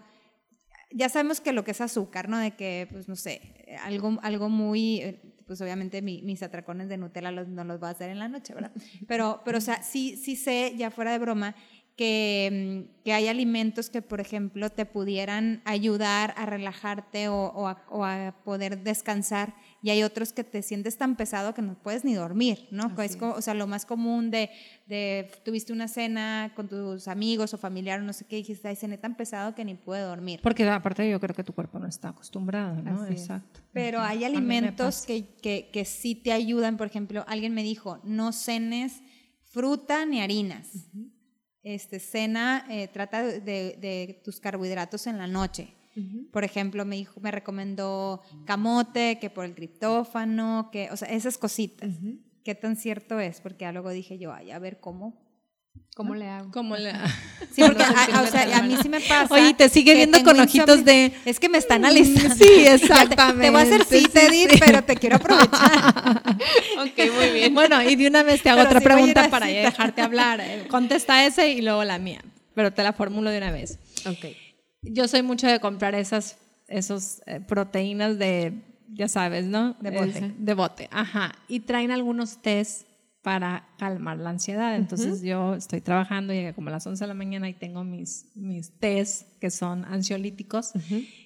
[0.92, 2.38] ya sabemos que lo que es azúcar, ¿no?
[2.40, 7.32] De que, pues no sé, algo, algo muy, pues obviamente mi- mis atracones de Nutella
[7.32, 8.72] los- no los voy a hacer en la noche, ¿verdad?
[9.08, 11.56] Pero, pero o sea, sí, sí sé, ya fuera de broma,
[12.00, 17.68] que, mm, que hay alimentos que, por ejemplo, te pudieran ayudar a relajarte o, o
[17.68, 21.74] a, o a poder descansar y hay otros que te sientes tan pesado que no
[21.76, 22.88] puedes ni dormir, ¿no?
[23.04, 24.50] Es como- o sea, lo más común de,
[24.88, 28.70] de tuviste una cena con tus amigos o familiar o no sé qué, y dijiste,
[28.70, 30.40] ay, cené tan pesado que ni pude dormir.
[30.42, 33.02] Porque aparte yo creo que tu cuerpo no está acostumbrado, ¿no?
[33.04, 33.22] Así es.
[33.24, 33.60] Exacto.
[33.74, 36.78] Pero hay alimentos que, que sí te ayudan.
[36.78, 39.02] Por ejemplo, alguien me dijo, no cenes
[39.44, 40.88] fruta ni harinas.
[41.70, 45.74] Este, cena, eh, trata de, de tus carbohidratos en la noche.
[46.32, 51.38] Por ejemplo, me dijo, me recomendó camote, que por el triptófano, que, o sea, esas
[51.38, 51.92] cositas.
[52.44, 53.42] ¿Qué tan cierto es?
[53.42, 55.14] Porque ya luego dije yo, ay, a ver cómo.
[55.96, 56.50] ¿Cómo le hago?
[56.52, 57.06] Como la...
[57.54, 59.34] Sí, porque a, a- o sea, a mí sí me pasa.
[59.34, 62.36] Oye, te sigue viendo con ojitos de- Es que me están alistando.
[62.36, 63.42] Sí, Te, exactamente.
[63.44, 64.60] te voy a hacer sí, Edith, sí.
[64.66, 65.52] pero te quiero aprovechar.
[66.80, 67.54] ok, muy bien.
[67.54, 70.40] Bueno, y de una vez te hago Pero otra sí pregunta para ya dejarte hablar.
[70.40, 72.22] Eh, Contesta ese y luego la mía,
[72.56, 73.78] pero te la formulo de una vez.
[74.06, 74.26] Ok.
[74.84, 76.38] Yo soy mucho de comprar esas
[76.70, 78.54] esos eh, proteínas de,
[78.94, 79.76] ya sabes, ¿no?
[79.82, 80.20] De bote.
[80.20, 81.34] Eh, de bote, ajá.
[81.50, 82.84] Y traen algunos test
[83.22, 84.76] para calmar la ansiedad.
[84.76, 88.32] Entonces yo estoy trabajando, llegué como a las 11 de la mañana y tengo mis,
[88.36, 90.72] mis test que son ansiolíticos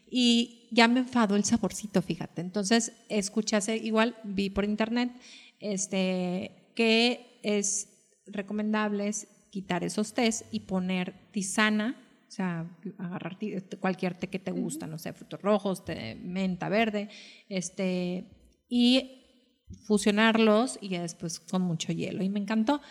[0.09, 2.41] y ya me enfadó el saborcito, fíjate.
[2.41, 5.11] Entonces escuché hace, igual vi por internet
[5.59, 7.89] este, que es
[8.25, 11.95] recomendable es quitar esos test y poner tisana,
[12.27, 12.65] o sea,
[12.97, 17.09] agarrar ti- cualquier té que te gusta, no sé, frutos rojos, té, menta verde,
[17.49, 18.25] este,
[18.67, 19.22] y
[19.73, 22.23] fusionarlos y ya después con mucho hielo.
[22.23, 22.81] Y me encantó.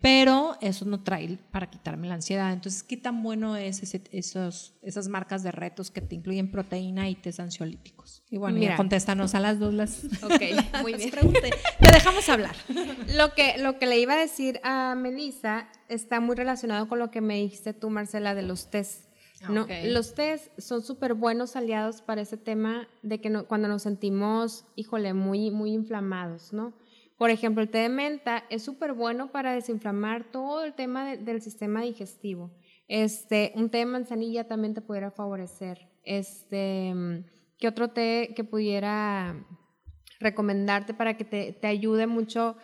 [0.00, 2.52] Pero eso no trae para quitarme la ansiedad.
[2.52, 7.08] Entonces, ¿qué tan bueno es ese- esos, esas marcas de retos que te incluyen proteína
[7.08, 8.22] y test ansiolíticos?
[8.30, 8.72] Y bueno, Mira.
[8.72, 10.40] ya contéstanos a las dos las, Ok,
[10.82, 11.10] muy bien.
[11.10, 12.54] Te dejamos hablar.
[13.16, 17.10] Lo que, lo que le iba a decir a Melissa está muy relacionado con lo
[17.10, 19.07] que me dijiste tú, Marcela, de los test.
[19.48, 19.62] ¿No?
[19.62, 19.70] Ok.
[19.84, 24.64] Los test son súper buenos aliados para ese tema de que no- cuando nos sentimos,
[24.76, 26.72] híjole, muy, muy inflamados, ¿no?
[27.16, 31.16] Por ejemplo, el té de menta es súper bueno para desinflamar todo el tema de-
[31.18, 32.50] del sistema digestivo.
[32.86, 35.88] Este, un té de manzanilla también te pudiera favorecer.
[36.04, 36.94] Este,
[37.58, 39.44] ¿qué otro té que pudiera
[40.20, 42.56] recomendarte para que te, te ayude mucho?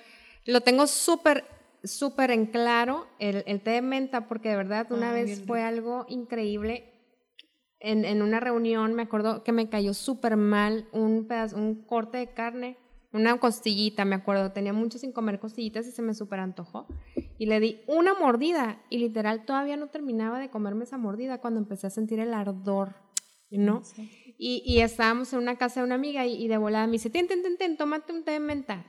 [0.47, 1.45] Lo tengo súper,
[1.85, 5.63] súper en claro, el, el té de menta, porque de verdad una Ay, vez fue
[5.63, 6.91] algo increíble.
[7.81, 12.19] En, en una reunión me acuerdo que me cayó súper mal un pedazo, un corte
[12.19, 12.79] de carne,
[13.13, 14.53] una costillita, me acuerdo.
[14.53, 16.87] Tenía mucho sin comer costillitas y se me súper antojó.
[17.39, 21.61] Y le di una mordida y literal todavía no terminaba de comerme esa mordida cuando
[21.61, 22.95] empecé a sentir el ardor,
[23.51, 23.83] ¿no?
[24.39, 27.11] Y, y estábamos en una casa de una amiga y, y de volada me dice,
[27.11, 28.87] ten, ten, ten, ten, tómate un té de menta.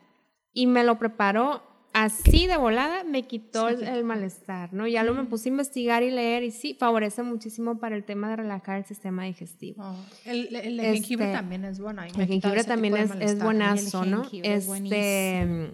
[0.54, 1.62] Y me lo preparó
[1.96, 4.86] así de volada, me quitó el, el malestar, ¿no?
[4.86, 8.30] Ya lo me puse a investigar y leer y sí, favorece muchísimo para el tema
[8.30, 9.96] de relajar el sistema digestivo.
[10.26, 12.04] El, el, Este, jengibre también es bueno.
[12.04, 14.30] El jengibre también es, es buenazo, el ¿no?
[14.44, 15.72] es Este,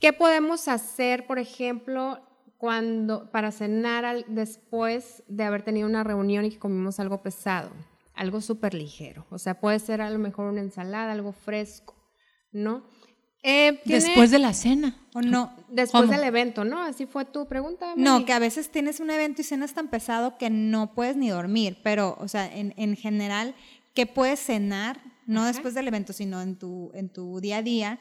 [0.00, 2.20] ¿Qué podemos hacer, por ejemplo,
[2.56, 7.70] cuando para cenar al- después de haber tenido una reunión y que comimos algo pesado?
[8.14, 9.26] Algo súper ligero.
[9.30, 11.94] O sea, puede ser a lo mejor una ensalada, algo fresco,
[12.52, 12.84] ¿no?
[13.42, 14.96] Eh, Después de la cena.
[15.14, 15.52] ¿O no?
[15.68, 16.12] después ¿Cómo?
[16.12, 16.82] del evento, ¿no?
[16.82, 17.94] Así fue tu pregunta.
[17.96, 21.30] No, que a veces tienes un evento y cenas tan pesado que no puedes ni
[21.30, 23.54] dormir, pero, o sea, en, en general,
[23.94, 25.00] ¿qué puedes cenar?
[25.26, 27.98] No después del evento, sino en tu, en tu día a día,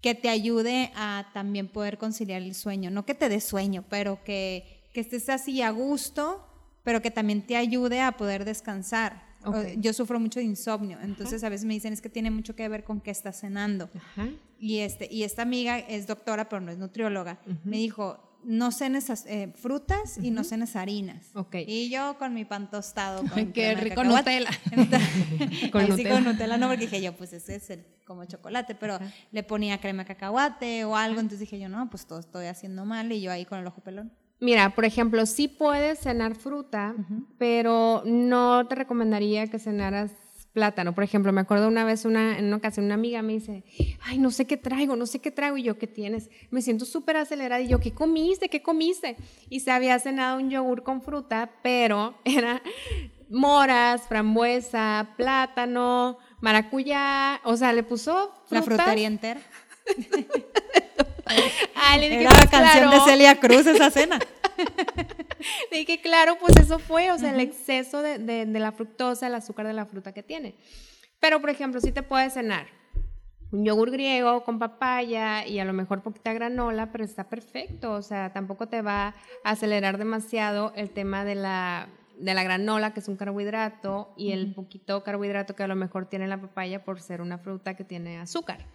[0.00, 2.90] que te ayude a también poder conciliar el sueño.
[2.90, 6.46] No que te dé sueño, pero que, que estés así a gusto,
[6.84, 9.29] pero que también te ayude a poder descansar.
[9.44, 9.54] Ok.
[9.56, 12.54] O- Yo sufro mucho de insomnio, entonces a veces me dicen es que tiene mucho
[12.54, 13.88] que ver con qué estás cenando.
[13.96, 14.28] Ajá.
[14.58, 17.40] Y, este, y esta amiga es doctora, pero no es nutrióloga.
[17.64, 21.26] Me dijo, no cenes eh, frutas y no cenes harinas.
[21.34, 21.56] Ok.
[21.66, 23.20] Y yo con mi pan tostado.
[23.28, 24.02] Con Ay, qué rico.
[24.04, 24.50] Nutella.
[25.72, 26.10] Con Ahí sí, Nutella.
[26.14, 28.98] con Nutella no, porque dije yo, pues ese es el, como chocolate, pero
[29.32, 32.84] le ponía crema de cacahuate o algo, entonces dije yo, no, pues todo estoy haciendo
[32.84, 34.12] mal y yo ahí con el ojo pelón.
[34.40, 36.94] Mira, por ejemplo, sí puedes cenar fruta,
[37.38, 40.12] pero no te recomendaría que cenaras
[40.52, 40.94] plátano.
[40.94, 43.64] Por ejemplo, me acuerdo una vez, una, en una ocasión, una amiga me dice,
[44.02, 45.56] ay, no sé qué traigo, no sé qué traigo.
[45.58, 46.30] Y yo, ¿qué tienes?
[46.50, 47.60] Me siento súper acelerada.
[47.60, 48.48] Y yo, ¿qué comiste?
[48.48, 49.16] ¿Qué comiste?
[49.48, 52.62] Y se había cenado un yogur con fruta, pero era
[53.28, 57.40] moras, frambuesa, plátano, maracuyá.
[57.44, 58.84] O sea, le puso La frutas.
[58.84, 59.40] frutería entera.
[61.98, 63.04] Le dije, Era la "Pues, canción claro".
[63.04, 64.18] de Celia Cruz esa cena.
[65.70, 69.26] Le dije, claro, pues eso fue, o sea, el exceso de, de- de la fructosa,
[69.26, 70.54] el azúcar de la fruta que tiene.
[71.18, 72.66] Pero, por ejemplo, si te puedes cenar
[73.52, 78.02] un yogur griego con papaya y a lo mejor poquita granola, pero está perfecto, o
[78.02, 79.08] sea, tampoco te va
[79.44, 81.88] a acelerar demasiado el tema de la,
[82.20, 86.06] de la granola, que es un carbohidrato, y el poquito carbohidrato que a lo mejor
[86.06, 88.66] tiene la papaya por ser una fruta que tiene azúcar.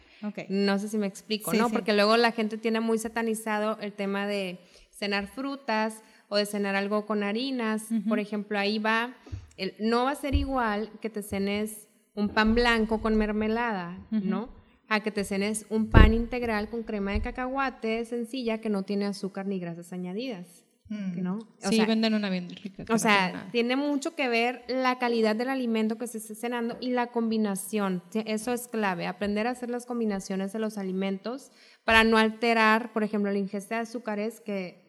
[0.50, 1.68] No sé si me explico, Sí, ¿no?
[1.68, 1.74] sí.
[1.74, 4.60] Porque luego la gente tiene muy satanizado el tema de
[4.92, 7.88] cenar frutas o de cenar algo con harinas.
[8.10, 9.14] Por ejemplo, ahí va,
[9.58, 14.50] el- no va a ser igual que te cenes un pan blanco con mermelada, ¿no?
[14.88, 19.06] A que te cenes un pan integral con crema de cacahuate sencilla que no tiene
[19.06, 21.38] azúcar ni grasas añadidas, ¿no?
[21.38, 22.86] O sí, sea, venden una bien rica.
[22.94, 26.92] o sea, tiene mucho que ver la calidad del alimento que se esté cenando y
[26.92, 28.04] la combinación.
[28.14, 31.52] Eso es clave, aprender a hacer las combinaciones de los alimentos
[31.84, 34.84] para no alterar, por ejemplo, la ingesta de azúcares que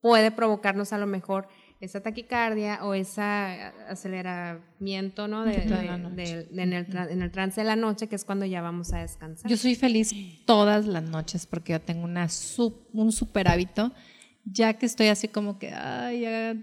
[0.00, 1.48] puede provocarnos a lo mejor
[1.80, 3.20] esa taquicardia o ese
[4.22, 5.44] aceleramiento ¿no?
[5.44, 8.24] de, de- de- de- en, el tra- en el trance de la noche, que es
[8.24, 9.50] cuando ya vamos a descansar.
[9.50, 10.12] Yo soy feliz
[10.44, 13.92] todas las noches porque yo tengo una sup- un super hábito.
[14.52, 16.56] Ya que estoy así como que, ay, ya,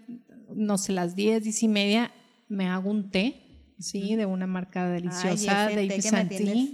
[0.56, 2.12] no sé, las 10, 10 y media,
[2.48, 3.42] me hago un té
[3.80, 6.06] sí, de una marca deliciosa Ay, de Yves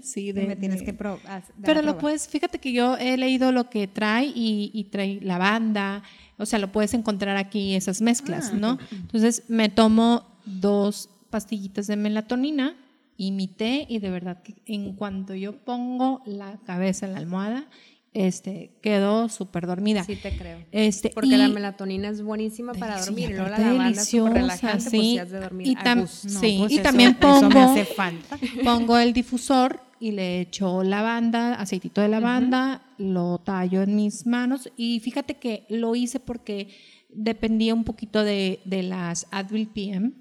[0.04, 2.02] sí, de, me tienes que pro- haz- dar a Pero lo probar.
[2.02, 6.04] puedes, fíjate que yo he leído lo que trae y, y trae lavanda,
[6.38, 8.78] o sea, lo puedes encontrar aquí esas mezclas, Ah, ¿no?
[8.92, 12.76] Entonces me tomo dos pastillitas de melatonina
[13.18, 17.20] y mi té y de verdad que en cuanto yo pongo la cabeza en la
[17.20, 17.66] almohada,
[18.14, 20.04] este, quedo súper dormida.
[20.04, 20.60] Sí te creo.
[20.72, 23.30] Este, Porque y- la melatonina es buenísima para dormir.
[23.30, 25.00] Y luego la lavanda es relajante, pues sí.
[25.02, 26.28] si has de dormir Y a tam- gusto.
[26.30, 28.38] sí, pues y eso- también me pongo, hace falta.
[28.66, 34.70] pongo el difusor y le echo lavanda, aceitito de lavanda, lo tallo en mis manos
[34.76, 36.70] y fíjate que lo hice porque
[37.10, 40.12] dependía un poquito de, de las Advil PM.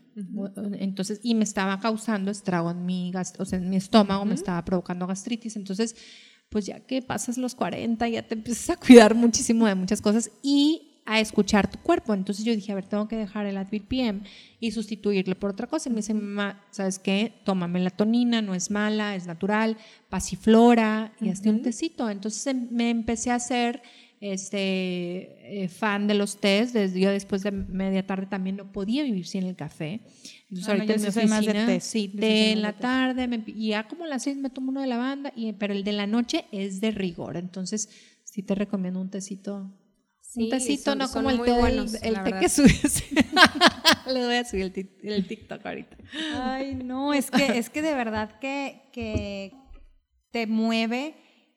[0.78, 4.62] Entonces, y me estaba causando estrago en mi, o sea, en mi estómago, me estaba
[4.64, 5.56] provocando gastritis.
[5.56, 5.96] Entonces,
[6.50, 10.30] pues ya que pasas los 40, ya te empiezas a cuidar muchísimo de muchas cosas
[10.42, 12.12] y a escuchar tu cuerpo.
[12.14, 14.22] Entonces yo dije, a ver, tengo que dejar el Advil PM
[14.60, 15.88] y sustituirlo por otra cosa.
[15.88, 17.32] Y me dice, mamá, ¿sabes qué?
[17.44, 19.76] Toma melatonina, no es mala, es natural,
[20.08, 22.08] pasiflora y hazte un tecito.
[22.10, 23.82] Entonces em- me empecé a hacer
[24.20, 26.72] este eh, fan de los tés.
[26.72, 30.00] Desde, yo después de media tarde también no podía vivir sin el café.
[30.50, 32.20] Entonces Ah, no, ahorita yo en mi sí soy más de oficina, sí, sí té
[32.20, 34.86] soy en la tarde, me y ya como a las seis me tomo uno de
[34.86, 37.36] lavanda, y, pero el de la noche es de rigor.
[37.36, 37.88] Entonces
[38.24, 39.70] sí te recomiendo un tecito.
[40.20, 43.04] Sí, un tecito, son- no como el té, buenos, el té que subes.
[44.06, 45.96] Le voy a subir el, tic- el TikTok ahorita.
[46.40, 49.52] Ay, no, es que, es que de verdad que, que
[50.30, 51.14] te mueve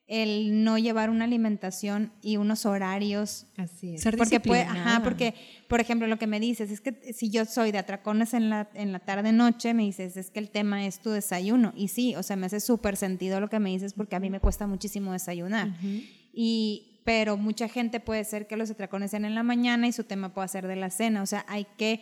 [0.08, 3.48] el no llevar una alimentación y unos horarios.
[3.56, 4.02] Así es.
[4.02, 5.34] Ser Porque puede, ajá, porque,
[5.70, 8.70] por ejemplo, lo que me dices es que si yo soy de atracones en la,
[8.74, 11.74] en la tarde-noche, me dices, es que el tema es tu desayuno.
[11.76, 14.30] Y sí, o sea, me hace súper sentido lo que me dices porque a mí
[14.30, 15.70] me cuesta muchísimo desayunar.
[16.34, 20.04] Y, pero mucha gente puede ser que los atracones sean en la mañana y su
[20.04, 21.22] tema pueda ser de la cena.
[21.22, 22.02] O sea, hay que,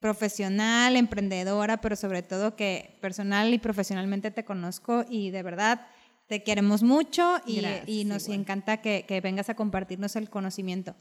[0.00, 5.86] profesional, emprendedora, pero sobre todo que personal y profesionalmente te conozco y de verdad
[6.26, 8.40] te queremos mucho y, Gracias, y nos igual.
[8.40, 10.94] encanta que, que vengas a compartirnos el conocimiento.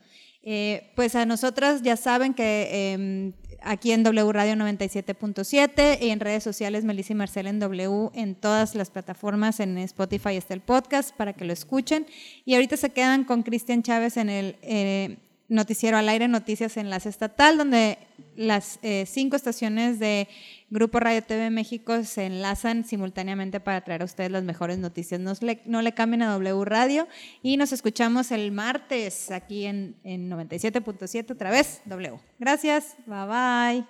[0.43, 3.31] Eh, pues a nosotras ya saben que eh,
[3.61, 8.35] aquí en W Radio 97.7 y en redes sociales Melissa y Marcela en W en
[8.35, 12.05] todas las plataformas, en Spotify está el podcast para que lo escuchen.
[12.45, 15.17] Y ahorita se quedan con Cristian Chávez en el eh,
[15.53, 17.99] Noticiero al Aire, Noticias Enlace Estatal, donde
[18.35, 20.27] las eh, cinco estaciones de
[20.71, 25.19] Grupo Radio TV México se enlazan simultáneamente para traer a ustedes las mejores noticias.
[25.21, 27.07] No le, no le cambien a W Radio
[27.43, 32.19] y nos escuchamos el martes aquí en, en 97.7 otra vez W.
[32.39, 33.85] Gracias, bye bye.